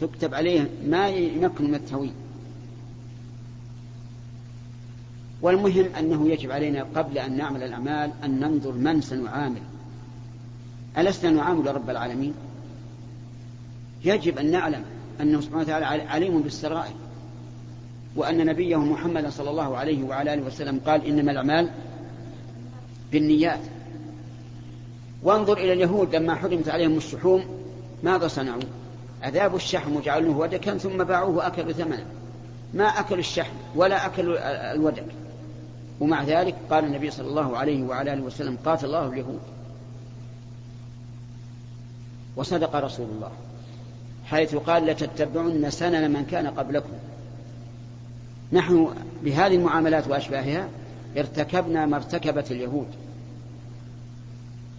تكتب 0.00 0.34
عليه 0.34 0.70
ما 0.86 1.08
يمكن 1.08 1.64
من 1.64 1.74
التهوين 1.74 2.14
والمهم 5.44 5.86
أنه 5.98 6.28
يجب 6.28 6.52
علينا 6.52 6.86
قبل 6.94 7.18
أن 7.18 7.36
نعمل 7.36 7.62
الأعمال 7.62 8.10
أن 8.24 8.40
ننظر 8.40 8.72
من 8.72 9.00
سنعامل. 9.00 9.62
ألسنا 10.98 11.30
نعامل 11.30 11.74
رب 11.74 11.90
العالمين؟ 11.90 12.34
يجب 14.04 14.38
أن 14.38 14.50
نعلم 14.50 14.84
أنه 15.20 15.40
سبحانه 15.40 15.62
وتعالى 15.62 16.02
عليم 16.02 16.42
بالسرائر. 16.42 16.94
وأن 18.16 18.46
نبيه 18.46 18.76
محمد 18.76 19.28
صلى 19.28 19.50
الله 19.50 19.76
عليه 19.76 20.04
وعلى 20.04 20.34
آله 20.34 20.42
وسلم 20.42 20.80
قال 20.86 21.06
إنما 21.06 21.32
الأعمال 21.32 21.70
بالنيات. 23.12 23.60
وانظر 25.22 25.58
إلى 25.58 25.72
اليهود 25.72 26.16
لما 26.16 26.34
حرمت 26.34 26.68
عليهم 26.68 26.96
الشحوم 26.96 27.44
ماذا 28.02 28.28
صنعوا؟ 28.28 28.62
أذابوا 29.24 29.56
الشحم 29.56 29.96
وجعلوه 29.96 30.38
ودكا 30.38 30.78
ثم 30.78 31.04
باعوه 31.04 31.36
وأكلوا 31.36 31.72
ثمنه 31.72 32.06
ما 32.74 32.84
أكلوا 32.84 33.20
الشحم 33.20 33.54
ولا 33.76 34.06
أكلوا 34.06 34.36
الودك. 34.74 35.23
ومع 36.00 36.24
ذلك 36.24 36.56
قال 36.70 36.84
النبي 36.84 37.10
صلى 37.10 37.28
الله 37.28 37.56
عليه 37.56 37.82
وعلى 37.82 38.12
آله 38.12 38.22
وسلم 38.22 38.58
قاتل 38.64 38.86
الله 38.86 39.08
اليهود. 39.08 39.40
وصدق 42.36 42.76
رسول 42.76 43.06
الله. 43.06 43.30
حيث 44.26 44.54
قال 44.54 44.86
لتتبعن 44.86 45.70
سنن 45.70 46.10
من 46.10 46.24
كان 46.24 46.46
قبلكم. 46.46 46.92
نحن 48.52 48.94
بهذه 49.22 49.54
المعاملات 49.54 50.08
وأشباهها 50.08 50.68
ارتكبنا 51.16 51.86
ما 51.86 51.96
ارتكبت 51.96 52.50
اليهود. 52.50 52.86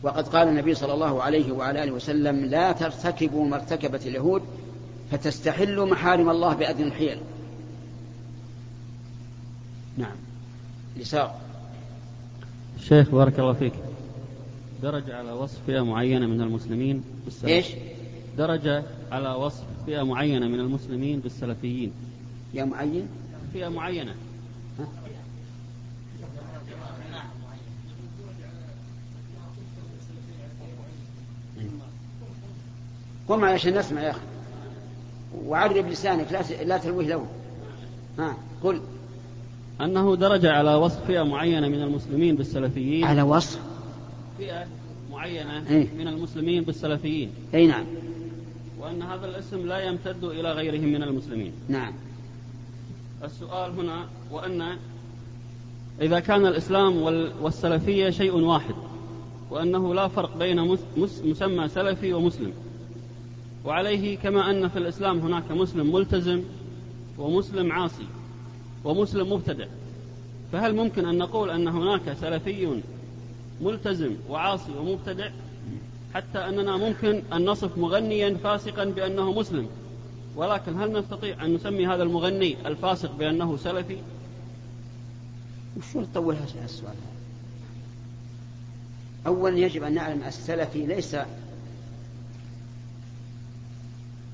وقد 0.04 0.28
قال 0.28 0.48
النبي 0.48 0.74
صلى 0.74 0.94
الله 0.94 1.24
عليه 1.24 1.52
وعلى 1.52 1.84
آله 1.84 1.92
وسلم 1.92 2.46
لا 2.46 2.72
ترتكبوا 2.72 3.46
ما 3.46 3.56
ارتكبت 3.56 4.08
اليهود 4.08 4.42
فتستحلوا 5.12 5.86
محارم 5.86 6.30
الله 6.30 6.54
بأذن 6.54 6.84
الحيل. 6.84 7.20
نعم. 9.98 10.25
لساق. 10.96 11.42
الشيخ 12.78 13.10
بارك 13.10 13.40
الله 13.40 13.54
فيك. 13.54 13.74
درج 14.82 15.12
على 15.12 15.32
وصف 15.32 15.60
فئة 15.68 15.82
معينة 15.82 16.28
من 16.28 16.42
المسلمين 16.42 17.04
بالسلف. 17.26 17.50
إيش؟ 17.50 17.68
درج 18.38 18.84
على 19.12 19.30
وصف 19.30 19.64
فئة 19.86 20.04
معينة 20.04 20.48
من 20.48 20.60
المسلمين 20.60 21.20
بالسلفيين. 21.20 21.92
فئة 22.54 22.64
معين؟ 22.64 23.08
فئة 23.54 23.68
معينة. 23.68 24.16
ها؟ 24.80 24.88
قم 33.28 33.44
علشان 33.44 33.78
نسمع 33.78 34.02
يا 34.02 34.12
أخي. 34.12 34.20
وعرب 35.46 35.88
لسانك 35.88 36.32
لا 36.32 36.64
لا 36.64 36.78
تلويه 36.78 37.08
له 37.08 37.26
ها 38.20 38.38
قل. 38.64 38.82
أنه 39.82 40.16
درج 40.16 40.46
على 40.46 40.76
وصف 40.76 41.06
فئة 41.06 41.24
معينة 41.24 41.68
من 41.68 41.82
المسلمين 41.82 42.36
بالسلفيين. 42.36 43.04
على 43.04 43.22
وصف؟ 43.22 43.60
فئة 44.38 44.66
معينة 45.12 45.70
إيه؟ 45.70 45.88
من 45.98 46.08
المسلمين 46.08 46.64
بالسلفيين. 46.64 47.30
أي 47.54 47.68
نعم. 47.68 47.86
وأن 48.80 49.02
هذا 49.02 49.26
الاسم 49.26 49.68
لا 49.68 49.80
يمتد 49.80 50.24
إلى 50.24 50.52
غيرهم 50.52 50.86
من 50.86 51.04
المسلمين. 51.04 51.52
نعم. 51.70 51.94
السؤال 53.24 53.72
هنا 53.72 54.06
وأن 54.32 54.78
إذا 56.02 56.20
كان 56.20 56.46
الإسلام 56.46 57.02
والسلفية 57.42 58.10
شيء 58.10 58.36
واحد 58.36 58.76
وأنه 59.52 59.94
لا 59.94 60.08
فرق 60.08 60.38
بين 60.38 60.78
مسمى 61.26 61.68
سلفي 61.68 62.14
ومسلم. 62.14 62.54
وعليه 63.66 64.18
كما 64.18 64.50
أن 64.50 64.68
في 64.68 64.80
الإسلام 64.80 65.20
هناك 65.20 65.52
مسلم 65.52 65.94
ملتزم 65.94 66.42
ومسلم 67.18 67.72
عاصي. 67.72 68.06
ومسلم 68.86 69.34
مبتدع. 69.34 69.66
فهل 70.52 70.76
ممكن 70.76 71.06
أن 71.06 71.18
نقول 71.18 71.50
أن 71.50 71.68
هناك 71.68 72.18
سلفي 72.22 72.82
ملتزم 73.62 74.16
وعاصي 74.30 74.72
ومبتدع؟ 74.72 75.30
حتى 76.14 76.40
أننا 76.40 76.78
ممكن 76.78 77.24
أن 77.34 77.46
نصف 77.46 77.78
مغنيا 77.78 78.38
فاسقا 78.44 78.86
بأنه 78.86 79.32
مسلم. 79.32 79.68
ولكن 80.36 80.82
هل 80.82 80.92
نستطيع 80.92 81.46
أن 81.46 81.54
نسمي 81.54 81.88
هذا 81.88 82.04
المغني 82.04 82.68
الفاسق 82.68 83.16
بأنه 83.16 83.58
سلفي؟ 83.58 83.98
وشو 85.78 86.02
نطول 86.02 86.36
السؤال؟ 86.64 86.96
أولا 89.28 89.58
يجب 89.58 89.84
أن 89.84 89.94
نعلم 89.94 90.24
السلفي 90.24 90.86
ليس 90.86 91.16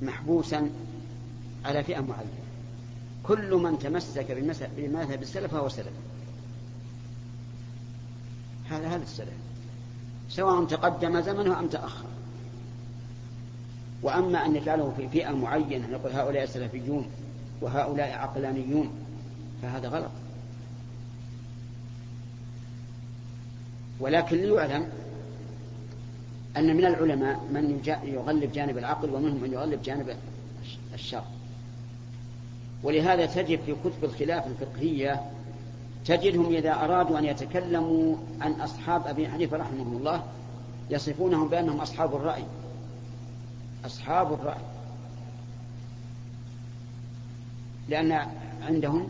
محبوسا 0.02 0.70
على 1.66 1.84
فئة 1.84 2.00
معينة. 2.00 2.41
كل 3.24 3.56
من 3.56 3.80
تمسك 3.80 4.32
بمذهب 4.78 5.22
السلف 5.22 5.52
فهو 5.52 5.70
سلف. 5.70 5.94
هذا 8.70 8.88
هذا 8.88 9.04
السلف. 9.04 9.34
سواء 10.30 10.66
تقدم 10.66 11.22
زمنه 11.22 11.60
أم 11.60 11.68
تأخر. 11.68 12.06
وأما 14.02 14.46
أن 14.46 14.54
نجعله 14.54 14.94
في 14.98 15.08
فئة 15.08 15.32
معينة 15.32 15.88
نقول 15.88 16.12
هؤلاء 16.12 16.46
سلفيون 16.46 17.06
وهؤلاء 17.62 18.12
عقلانيون 18.12 18.92
فهذا 19.62 19.88
غلط. 19.88 20.12
ولكن 24.00 24.38
ليعلم 24.38 24.90
أن 26.58 26.78
من 26.78 26.86
العلماء 26.86 27.40
من 27.40 27.82
يغلب 28.04 28.52
جانب 28.52 28.78
العقل 28.78 29.10
ومنهم 29.10 29.42
من 29.42 29.54
يغلب 29.54 29.82
جانب 29.82 30.18
الشر. 30.94 31.24
ولهذا 32.84 33.26
تجد 33.26 33.60
في 33.66 33.76
كتب 33.84 34.04
الخلاف 34.04 34.48
الفقهية 34.48 35.22
تجدهم 36.06 36.56
إذا 36.56 36.74
أرادوا 36.74 37.20
أن 37.20 37.26
يتكلموا 37.26 38.16
عن 38.42 38.52
أصحاب 38.52 39.08
أبي 39.08 39.30
حنيفة 39.30 39.58
رحمه 39.58 39.98
الله 39.98 40.24
يصفونهم 40.90 41.48
بأنهم 41.48 41.80
أصحاب 41.80 42.16
الرأي. 42.16 42.44
أصحاب 43.86 44.34
الرأي. 44.34 44.62
لأن 47.90 48.28
عندهم 48.62 49.08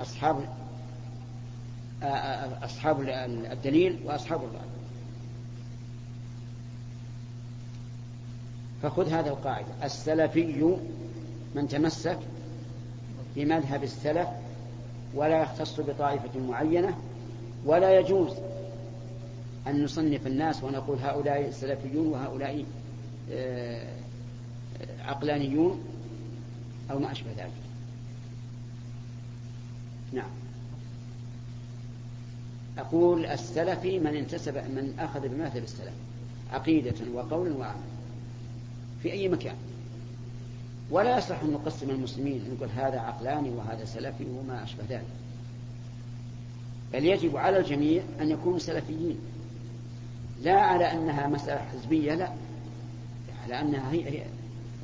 أصحاب 0.00 0.48
أصحاب 2.62 3.00
الدليل 3.52 4.00
وأصحاب 4.04 4.40
الرأي. 4.40 4.68
فخذ 8.82 9.08
هذا 9.08 9.30
القاعدة. 9.30 9.84
السلفي 9.84 10.76
من 11.54 11.68
تمسك 11.68 12.18
بمذهب 13.36 13.84
السلف 13.84 14.28
ولا 15.14 15.42
يختص 15.42 15.80
بطائفة 15.80 16.40
معينة 16.40 16.98
ولا 17.64 17.98
يجوز 17.98 18.32
أن 19.66 19.84
نصنف 19.84 20.26
الناس 20.26 20.64
ونقول 20.64 20.98
هؤلاء 20.98 21.50
سلفيون 21.50 22.06
وهؤلاء 22.06 22.64
آه، 23.32 23.86
عقلانيون 25.00 25.84
أو 26.90 26.98
ما 26.98 27.12
أشبه 27.12 27.30
ذلك. 27.30 27.52
نعم. 30.12 30.30
أقول 32.78 33.26
السلفي 33.26 33.98
من 33.98 34.16
انتسب 34.16 34.54
من 34.54 34.94
أخذ 34.98 35.28
بمذهب 35.28 35.62
السلف 35.62 35.92
عقيدة 36.52 36.94
وقولا 37.14 37.54
وعملا 37.54 37.92
في 39.02 39.12
أي 39.12 39.28
مكان. 39.28 39.56
ولا 40.92 41.18
يصح 41.18 41.40
أن 41.40 41.50
نقسم 41.50 41.90
المسلمين 41.90 42.54
نقول 42.56 42.68
هذا 42.68 43.00
عقلاني 43.00 43.50
وهذا 43.50 43.84
سلفي 43.84 44.24
وما 44.24 44.64
أشبه 44.64 44.84
ذلك. 44.88 45.06
بل 46.92 47.04
يجب 47.04 47.36
على 47.36 47.58
الجميع 47.58 48.02
أن 48.20 48.30
يكونوا 48.30 48.58
سلفيين. 48.58 49.18
لا 50.42 50.60
على 50.60 50.92
أنها 50.92 51.26
مسألة 51.26 51.60
حزبية 51.60 52.14
لا. 52.14 52.32
على 53.44 53.60
أنها 53.60 53.92
هي, 53.92 54.08
هي, 54.08 54.22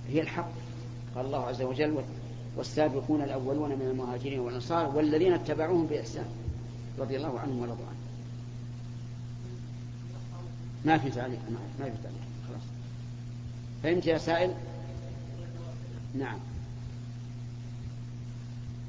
هي 0.09 0.21
الحق. 0.21 0.51
قال 1.15 1.27
الله 1.27 1.47
عز 1.47 1.63
وجل 1.63 2.03
والسابقون 2.57 3.23
الأولون 3.23 3.71
من 3.71 3.89
المهاجرين 3.91 4.41
والأنصار 4.41 4.97
والذين 4.97 5.33
اتبعوهم 5.33 5.87
بإحسان. 5.87 6.27
رضي 6.99 7.17
الله 7.17 7.41
عنهم 7.41 7.59
ورضوا 7.59 7.87
عنه. 7.87 7.99
ما 10.85 10.99
في 10.99 11.11
تعليق 11.11 11.41
ما 11.51 11.85
في 11.85 12.03
تعليق. 12.03 12.21
خلاص. 12.49 12.63
فهمت 13.83 14.07
يا 14.07 14.19
سائل؟ 14.19 14.55
نعم. 16.15 16.39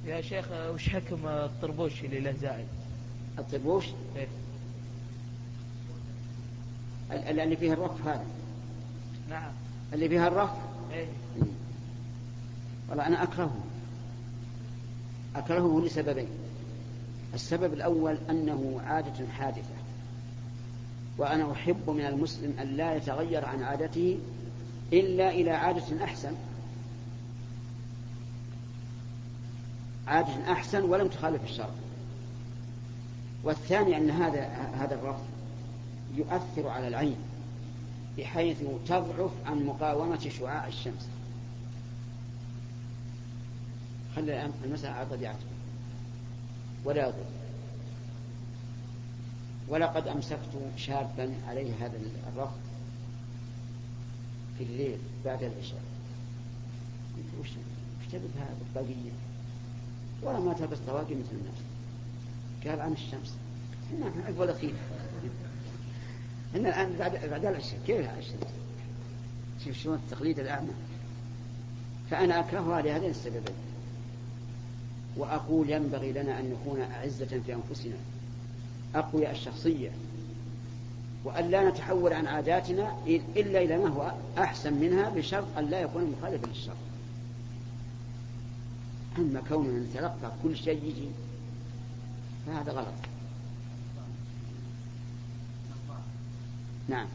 يا 0.05 0.21
شيخ 0.21 0.45
وش 0.51 0.89
حكم 0.89 1.27
الطربوش 1.27 2.03
اللي 2.03 2.19
له 2.19 2.31
زائد؟ 2.31 2.67
الطربوش؟ 3.39 3.85
إيه؟ 4.15 4.27
اللي 7.11 7.57
فيها 7.57 7.73
الرف 7.73 8.07
هذا. 8.07 8.25
نعم. 9.29 9.51
اللي 9.93 10.09
فيها 10.09 10.27
الرف؟ 10.27 10.49
إيه؟ 10.91 11.07
والله 12.89 13.07
أنا 13.07 13.23
أكرهه. 13.23 13.59
أكرهه 15.35 15.81
لسببين. 15.85 16.27
السبب 17.33 17.73
الأول 17.73 18.17
أنه 18.29 18.81
عادة 18.85 19.27
حادثة. 19.27 19.75
وأنا 21.17 21.51
أحب 21.51 21.89
من 21.89 22.05
المسلم 22.05 22.59
أن 22.59 22.67
لا 22.67 22.95
يتغير 22.95 23.45
عن 23.45 23.63
عادته 23.63 24.19
إلا 24.93 25.29
إلى 25.29 25.51
عادة 25.51 26.03
أحسن. 26.03 26.35
عادة 30.09 30.51
أحسن 30.51 30.83
ولم 30.83 31.07
تخالف 31.07 31.43
الشرع. 31.43 31.69
والثاني 33.43 33.97
أن 33.97 34.09
هذا 34.09 34.47
هذا 34.73 34.95
الرفض 34.95 35.25
يؤثر 36.15 36.67
على 36.67 36.87
العين 36.87 37.17
بحيث 38.17 38.57
تضعف 38.87 39.31
عن 39.45 39.65
مقاومة 39.65 40.29
شعاع 40.39 40.67
الشمس. 40.67 41.07
خلي 44.15 44.49
المسألة 44.63 44.93
على 44.93 45.09
طبيعته 45.09 45.45
ولا 46.85 47.07
يضر. 47.07 47.25
ولقد 49.67 50.07
أمسكت 50.07 50.71
شابا 50.77 51.33
عليه 51.47 51.73
هذا 51.79 51.99
الرفض 52.33 52.59
في 54.57 54.63
الليل 54.63 54.97
بعد 55.25 55.43
العشاء. 55.43 55.81
قلت 57.17 57.41
وش 57.41 57.49
تبي 58.11 58.27
هذا 58.37 58.55
البقية؟ 58.69 59.28
ولا 60.23 60.39
ما 60.39 60.53
تلبس 60.53 60.77
طواقي 60.87 61.15
مثل 61.15 61.31
الناس. 61.31 61.59
قال 62.65 62.79
عن 62.81 62.93
الشمس. 62.93 63.35
نعم 63.99 64.11
عقب 64.27 64.41
الأخير. 64.41 64.73
إن 66.55 66.65
الآن 66.65 66.95
بعد 66.99 67.29
بعد 67.29 67.45
العشاء. 67.45 67.79
كيف 67.87 68.09
الشمس 68.19 68.53
شوف 69.65 69.77
شلون 69.77 69.95
التقليد 69.95 70.39
الأعمى. 70.39 70.73
فأنا 72.11 72.39
أكرهها 72.39 72.81
لهذين 72.81 73.09
السببين. 73.09 73.55
وأقول 75.17 75.69
ينبغي 75.69 76.11
لنا 76.11 76.39
أن 76.39 76.51
نكون 76.51 76.81
أعزة 76.81 77.41
في 77.45 77.53
أنفسنا. 77.53 77.97
أقوياء 78.95 79.31
الشخصية. 79.31 79.89
وأن 81.23 81.49
لا 81.49 81.69
نتحول 81.69 82.13
عن 82.13 82.27
عاداتنا 82.27 82.97
إلا 83.07 83.61
إلى 83.61 83.77
ما 83.77 83.89
هو 83.89 84.13
أحسن 84.37 84.73
منها 84.73 85.09
بشرط 85.09 85.57
أن 85.57 85.65
لا 85.65 85.81
يكون 85.81 86.15
مخالفا 86.19 86.47
للشر 86.47 86.75
أما 89.17 89.41
كوننا 89.49 89.79
نتلقى 89.79 90.31
كل 90.43 90.57
شيء 90.57 90.83
يجي. 90.83 91.07
فهذا 92.47 92.71
غلط. 92.71 92.93
نعم. 96.89 97.07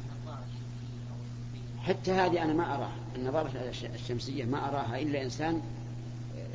حتى 1.82 2.12
هذه 2.12 2.42
أنا 2.42 2.52
ما 2.52 2.74
أراها. 2.74 2.96
النظارة 3.16 3.72
الشمسية 3.94 4.44
ما 4.44 4.68
أراها 4.68 5.00
إلا 5.00 5.22
إنسان 5.22 5.62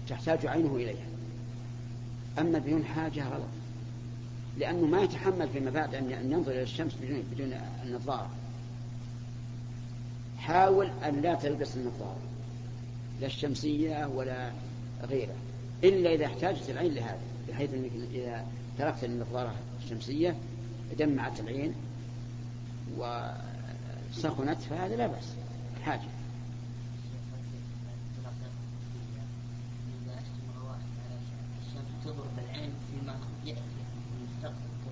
تحتاج 0.08 0.46
عينه 0.46 0.76
إليها. 0.76 1.08
أما 2.40 2.60
بدون 2.60 2.86
حاجة 2.86 3.28
غلط. 3.28 3.50
لأنه 4.58 4.86
ما 4.86 5.02
يتحمل 5.02 5.50
فيما 5.50 5.72
بعد 5.72 5.96
أن 5.96 6.32
ينظر 6.32 6.52
إلى 6.52 6.64
الشمس 6.64 6.94
بدون, 7.02 7.24
بدون 7.32 7.54
النظارة. 7.86 8.30
حاول 10.38 10.90
أن 11.06 11.22
لا 11.22 11.36
تلبس 11.36 11.76
النظارة. 11.76 12.20
لا 13.22 13.28
الشمسية 13.28 14.06
ولا 14.08 14.52
غيره. 15.04 15.36
إلا 15.84 16.14
إذا 16.14 16.26
احتاجت 16.26 16.70
العين 16.70 16.94
لهذا 16.94 17.20
بحيث 17.50 17.74
أنك 17.74 17.92
إذا 18.14 18.46
تركت 18.78 19.04
النظارة 19.04 19.56
الشمسية 19.84 20.36
دمعت 21.00 21.40
العين 21.40 21.74
وسخنت 22.98 24.60
فهذا 24.70 24.96
لا 24.96 25.08
بأس. 25.08 25.34
حاجة. 25.86 26.02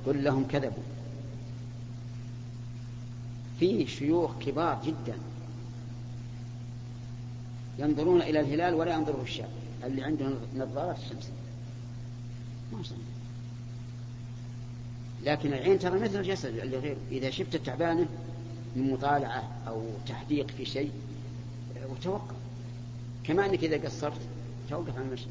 قل 0.05 0.23
لهم 0.23 0.47
كذبوا. 0.47 0.83
في 3.59 3.87
شيوخ 3.87 4.31
كبار 4.39 4.81
جدا 4.85 5.17
ينظرون 7.79 8.21
إلى 8.21 8.39
الهلال 8.39 8.73
ولا 8.73 8.93
ينظره 8.93 9.21
الشاب 9.21 9.49
اللي 9.83 10.03
عندهم 10.03 10.33
نظارات 10.55 10.97
الشمس. 10.97 11.29
ما 12.73 12.83
صنع. 12.83 12.97
لكن 15.23 15.53
العين 15.53 15.79
ترى 15.79 15.99
مثل 15.99 16.19
الجسد 16.19 16.57
اللي 16.57 16.77
غير. 16.77 16.97
إذا 17.11 17.29
شفت 17.29 17.55
تعبانة 17.55 18.07
من 18.75 18.91
مطالعة 18.91 19.51
أو 19.67 19.83
تحديق 20.07 20.47
في 20.47 20.65
شيء 20.65 20.91
وتوقف. 21.89 22.35
كما 23.23 23.45
أنك 23.45 23.63
إذا 23.63 23.85
قصرت 23.85 24.21
توقف 24.69 24.97
عن 24.97 25.01
المشي. 25.01 25.27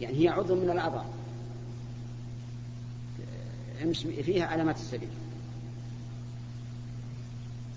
يعني 0.00 0.24
هي 0.24 0.28
عضو 0.28 0.54
من 0.54 0.70
الأعضاء. 0.70 1.06
فيها 4.22 4.46
علامات 4.46 4.76
السبيل 4.76 5.08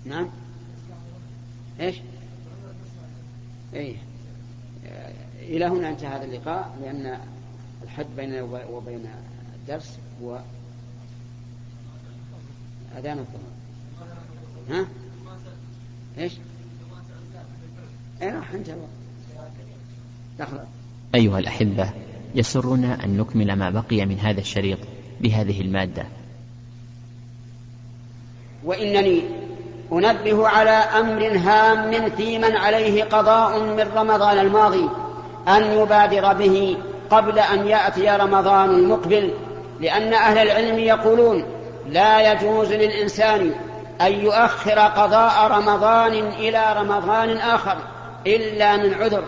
نعم؟ 0.04 0.30
إيش؟ 1.80 1.96
إيه. 3.74 3.96
إلى 5.40 5.64
هنا 5.64 5.88
انتهى 5.88 6.08
هذا 6.08 6.24
اللقاء 6.24 6.76
لأن 6.82 7.18
الحد 7.82 8.06
بيننا 8.16 8.42
وبين 8.42 9.06
الدرس 9.54 9.98
هو 10.22 10.40
أذان 12.98 13.18
الظهر. 13.18 13.40
ها؟ 14.70 14.86
إيش؟ 16.18 16.32
إيه 18.22 18.30
راح 18.30 18.52
انتهى. 18.52 18.76
دخل 20.38 20.58
أيها 21.14 21.38
الأحبة 21.38 21.92
يسرنا 22.34 23.04
أن 23.04 23.16
نكمل 23.16 23.52
ما 23.52 23.70
بقي 23.70 24.06
من 24.06 24.18
هذا 24.18 24.40
الشريط 24.40 24.78
بهذه 25.20 25.60
المادة. 25.60 26.06
وإنني 28.64 29.22
أنبه 29.92 30.48
على 30.48 30.70
أمر 30.70 31.36
هام 31.36 31.90
من 31.90 32.56
عليه 32.56 33.04
قضاء 33.04 33.60
من 33.62 33.80
رمضان 33.80 34.38
الماضي. 34.38 34.88
أن 35.48 35.62
يبادر 35.62 36.32
به 36.32 36.76
قبل 37.10 37.38
أن 37.38 37.68
يأتي 37.68 38.10
رمضان 38.10 38.70
المقبل 38.70 39.30
لأن 39.80 40.14
أهل 40.14 40.38
العلم 40.38 40.78
يقولون 40.78 41.44
لا 41.88 42.32
يجوز 42.32 42.72
للإنسان 42.72 43.52
أن 44.00 44.12
يؤخر 44.12 44.78
قضاء 44.78 45.50
رمضان 45.50 46.12
إلى 46.12 46.74
رمضان 46.76 47.36
آخر 47.36 47.76
إلا 48.26 48.76
من 48.76 48.94
عذر. 48.94 49.22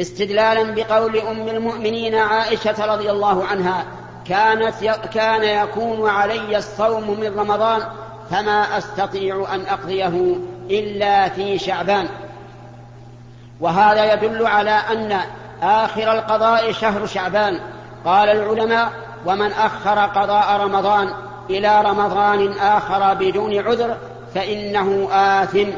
استدلالا 0.00 0.74
بقول 0.74 1.18
أم 1.18 1.48
المؤمنين 1.48 2.14
عائشة 2.14 2.94
رضي 2.94 3.10
الله 3.10 3.44
عنها 3.44 3.84
كانت 4.24 4.74
كان 5.14 5.44
يكون 5.44 6.08
علي 6.08 6.58
الصوم 6.58 7.20
من 7.20 7.38
رمضان 7.38 7.82
فما 8.30 8.78
أستطيع 8.78 9.54
أن 9.54 9.60
أقضيه 9.60 10.36
إلا 10.70 11.28
في 11.28 11.58
شعبان. 11.58 12.08
وهذا 13.60 14.12
يدل 14.12 14.46
على 14.46 14.70
أن 14.70 15.20
آخر 15.62 16.12
القضاء 16.12 16.72
شهر 16.72 17.06
شعبان. 17.06 17.60
قال 18.04 18.28
العلماء 18.28 18.92
ومن 19.26 19.52
أخر 19.52 19.98
قضاء 19.98 20.60
رمضان 20.60 21.12
إلى 21.50 21.80
رمضان 21.80 22.52
آخر 22.52 23.14
بدون 23.14 23.58
عذر 23.58 23.96
فإنه 24.34 25.08
آثم. 25.12 25.68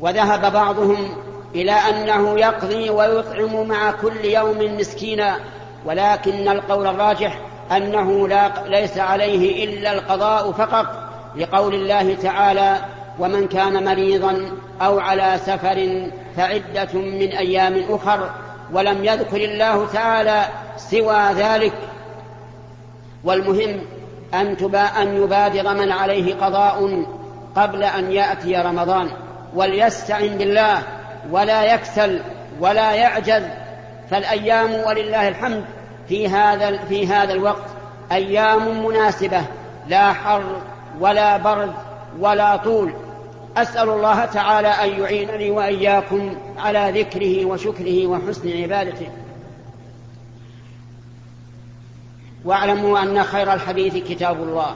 وذهب 0.00 0.52
بعضهم 0.52 1.16
إلى 1.54 1.72
أنه 1.72 2.38
يقضي 2.38 2.90
ويطعم 2.90 3.68
مع 3.68 3.90
كل 3.90 4.24
يوم 4.24 4.76
مسكينا 4.78 5.36
ولكن 5.84 6.48
القول 6.48 6.86
الراجح 6.86 7.38
أنه 7.72 8.28
لا 8.28 8.50
ليس 8.66 8.98
عليه 8.98 9.64
إلا 9.64 9.92
القضاء 9.92 10.52
فقط 10.52 10.86
لقول 11.36 11.74
الله 11.74 12.14
تعالى 12.14 12.76
ومن 13.18 13.48
كان 13.48 13.84
مريضا 13.84 14.50
أو 14.82 15.00
على 15.00 15.38
سفر 15.46 16.08
فعدة 16.36 17.00
من 17.00 17.28
أيام 17.32 17.84
أخر 17.88 18.30
ولم 18.72 19.04
يذكر 19.04 19.36
الله 19.36 19.86
تعالى 19.92 20.44
سوى 20.76 21.32
ذلك. 21.32 21.72
والمهم 23.24 23.80
أن, 24.34 24.56
أن 24.74 25.22
يبادر 25.22 25.74
من 25.74 25.92
عليه 25.92 26.34
قضاء 26.34 27.04
قبل 27.56 27.82
أن 27.82 28.12
يأتي 28.12 28.56
رمضان. 28.56 29.08
وليستعن 29.54 30.28
بالله 30.28 30.82
ولا 31.30 31.74
يكسل 31.74 32.20
ولا 32.60 32.92
يعجز. 32.92 33.42
فالأيام 34.10 34.74
ولله 34.74 35.28
الحمد 35.28 35.64
في 36.08 36.28
هذا 36.28 36.76
في 36.76 37.06
هذا 37.06 37.32
الوقت 37.32 37.66
أيام 38.12 38.86
مناسبة 38.86 39.42
لا 39.88 40.12
حر 40.12 40.42
ولا 41.00 41.36
برد 41.36 41.72
ولا 42.20 42.56
طول. 42.56 42.92
أسأل 43.56 43.88
الله 43.88 44.24
تعالى 44.24 44.68
أن 44.68 45.02
يعينني 45.02 45.50
وإياكم 45.50 46.36
على 46.58 47.00
ذكره 47.00 47.44
وشكره 47.44 48.06
وحسن 48.06 48.62
عبادته. 48.62 49.08
واعلموا 52.44 52.98
أن 52.98 53.22
خير 53.22 53.52
الحديث 53.52 54.08
كتاب 54.08 54.42
الله 54.42 54.74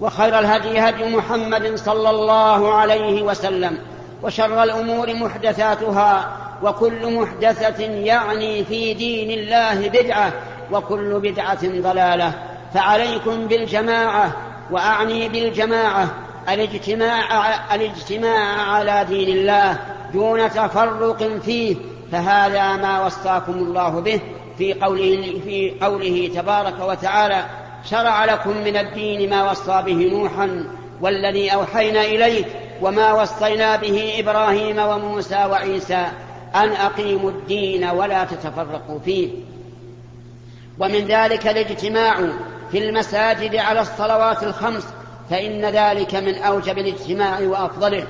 وخير 0.00 0.38
الهدي 0.38 0.78
هدي 0.80 1.16
محمد 1.16 1.74
صلى 1.74 2.10
الله 2.10 2.74
عليه 2.74 3.22
وسلم 3.22 3.78
وشر 4.22 4.62
الأمور 4.62 5.14
محدثاتها 5.14 6.36
وكل 6.62 7.20
محدثة 7.20 7.82
يعني 7.84 8.64
في 8.64 8.94
دين 8.94 9.30
الله 9.30 9.88
بدعة 9.88 10.32
وكل 10.72 11.20
بدعة 11.20 11.60
ضلالة. 11.62 12.32
فعليكم 12.74 13.46
بالجماعة 13.46 14.32
وأعني 14.70 15.28
بالجماعة 15.28 16.08
الاجتماع 16.48 17.74
الاجتماع 17.74 18.72
على 18.72 19.04
دين 19.08 19.28
الله 19.36 19.78
دون 20.12 20.50
تفرق 20.50 21.40
فيه 21.44 21.76
فهذا 22.12 22.76
ما 22.76 23.06
وصاكم 23.06 23.52
الله 23.52 24.00
به 24.00 24.20
في 24.58 24.74
قوله 24.74 25.40
في 25.44 25.74
قوله 25.82 26.30
تبارك 26.34 26.80
وتعالى 26.80 27.44
شرع 27.90 28.24
لكم 28.24 28.50
من 28.50 28.76
الدين 28.76 29.30
ما 29.30 29.50
وصى 29.50 29.82
به 29.86 30.10
نوحا 30.12 30.64
والذي 31.00 31.54
أوحينا 31.54 32.00
اليك 32.00 32.46
وما 32.82 33.12
وصينا 33.12 33.76
به 33.76 34.14
إبراهيم 34.18 34.78
وموسى 34.78 35.44
وعيسى 35.50 36.06
أن 36.54 36.72
أقيموا 36.72 37.30
الدين 37.30 37.84
ولا 37.84 38.24
تتفرقوا 38.24 38.98
فيه. 39.04 39.28
ومن 40.78 41.06
ذلك 41.06 41.46
الاجتماع 41.46 42.16
في 42.72 42.78
المساجد 42.78 43.56
على 43.56 43.80
الصلوات 43.80 44.42
الخمس 44.42 44.86
فإن 45.32 45.64
ذلك 45.64 46.14
من 46.14 46.34
أوجب 46.34 46.78
الاجتماع 46.78 47.40
وأفضله. 47.40 48.04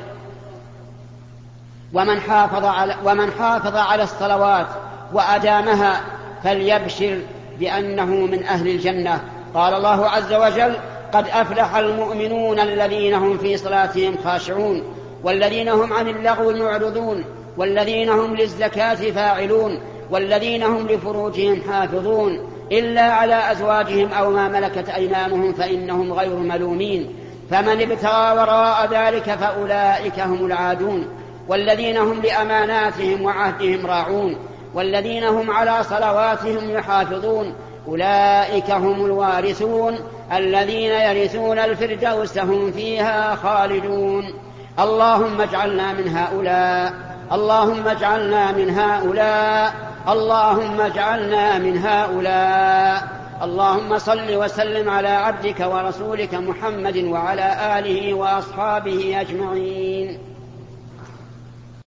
ومن 1.93 2.21
حافظ 2.21 2.65
على 2.65 2.97
ومن 3.05 3.31
حافظ 3.31 3.77
على 3.77 4.03
الصلوات 4.03 4.67
وأدامها 5.13 6.01
فليبشر 6.45 7.19
بأنه 7.59 8.05
من 8.05 8.45
أهل 8.45 8.69
الجنة. 8.69 9.21
قال 9.55 9.75
الله 9.75 10.09
عز 10.09 10.33
وجل 10.33 10.77
قد 11.13 11.29
أفلح 11.29 11.77
المؤمنون 11.77 12.61
الذين 12.61 13.15
هم 13.15 13.39
في 13.39 13.57
صلاتهم 13.57 14.17
خاشعون 14.25 14.83
والذين 15.25 15.69
هم 15.69 15.93
عن 15.93 16.09
اللغو 16.09 16.53
معرضون 16.53 17.25
والذين 17.57 18.09
هم 18.09 18.37
للزكاة 18.37 18.95
فاعلون 18.95 19.81
والذين 20.11 20.63
هم 20.63 20.87
لفروجهم 20.87 21.63
حافظون. 21.71 22.52
إلا 22.73 23.03
على 23.03 23.53
أزواجهم 23.53 24.13
أو 24.13 24.31
ما 24.31 24.49
ملكت 24.49 24.89
أيمانهم 24.89 25.53
فإنهم 25.53 26.13
غير 26.13 26.37
ملومين. 26.37 27.15
فمن 27.51 27.83
ابتغى 27.83 28.33
وراء 28.33 28.89
ذلك 28.91 29.31
فأولئك 29.31 30.21
هم 30.21 30.47
العادون. 30.47 31.09
والذين 31.49 31.97
هم 31.97 32.23
لأماناتهم 32.23 33.23
وعهدهم 33.23 33.87
راعون. 33.87 34.37
والذين 34.75 35.25
هم 35.25 35.51
على 35.51 35.83
صلواتهم 35.83 36.71
يحافظون. 36.71 37.55
أولئك 37.89 38.71
هم 38.71 39.05
الوارثون. 39.05 39.99
الذين 40.33 40.93
يرثون 40.93 41.59
الفردوس 41.59 42.39
هم 42.39 42.73
فيها 42.73 43.35
خالدون. 43.35 44.35
اللهم 44.79 45.41
اجعلنا 45.41 45.93
من 45.93 46.17
هؤلاء. 46.17 46.93
اللهم 47.33 47.89
اجعلنا 47.89 48.53
من 48.53 48.71
هؤلاء. 48.71 49.92
اللهم 50.09 50.81
اجعلنا 50.81 51.59
من 51.59 51.79
هؤلاء. 51.79 53.23
اللهم 53.43 53.99
صل 53.99 54.35
وسلم 54.35 54.91
على 54.91 55.09
عبدك 55.09 55.61
ورسولك 55.61 56.35
محمد 56.35 56.97
وعلى 56.97 57.79
آله 57.79 58.15
وأصحابه 58.15 59.21
أجمعين. 59.21 60.32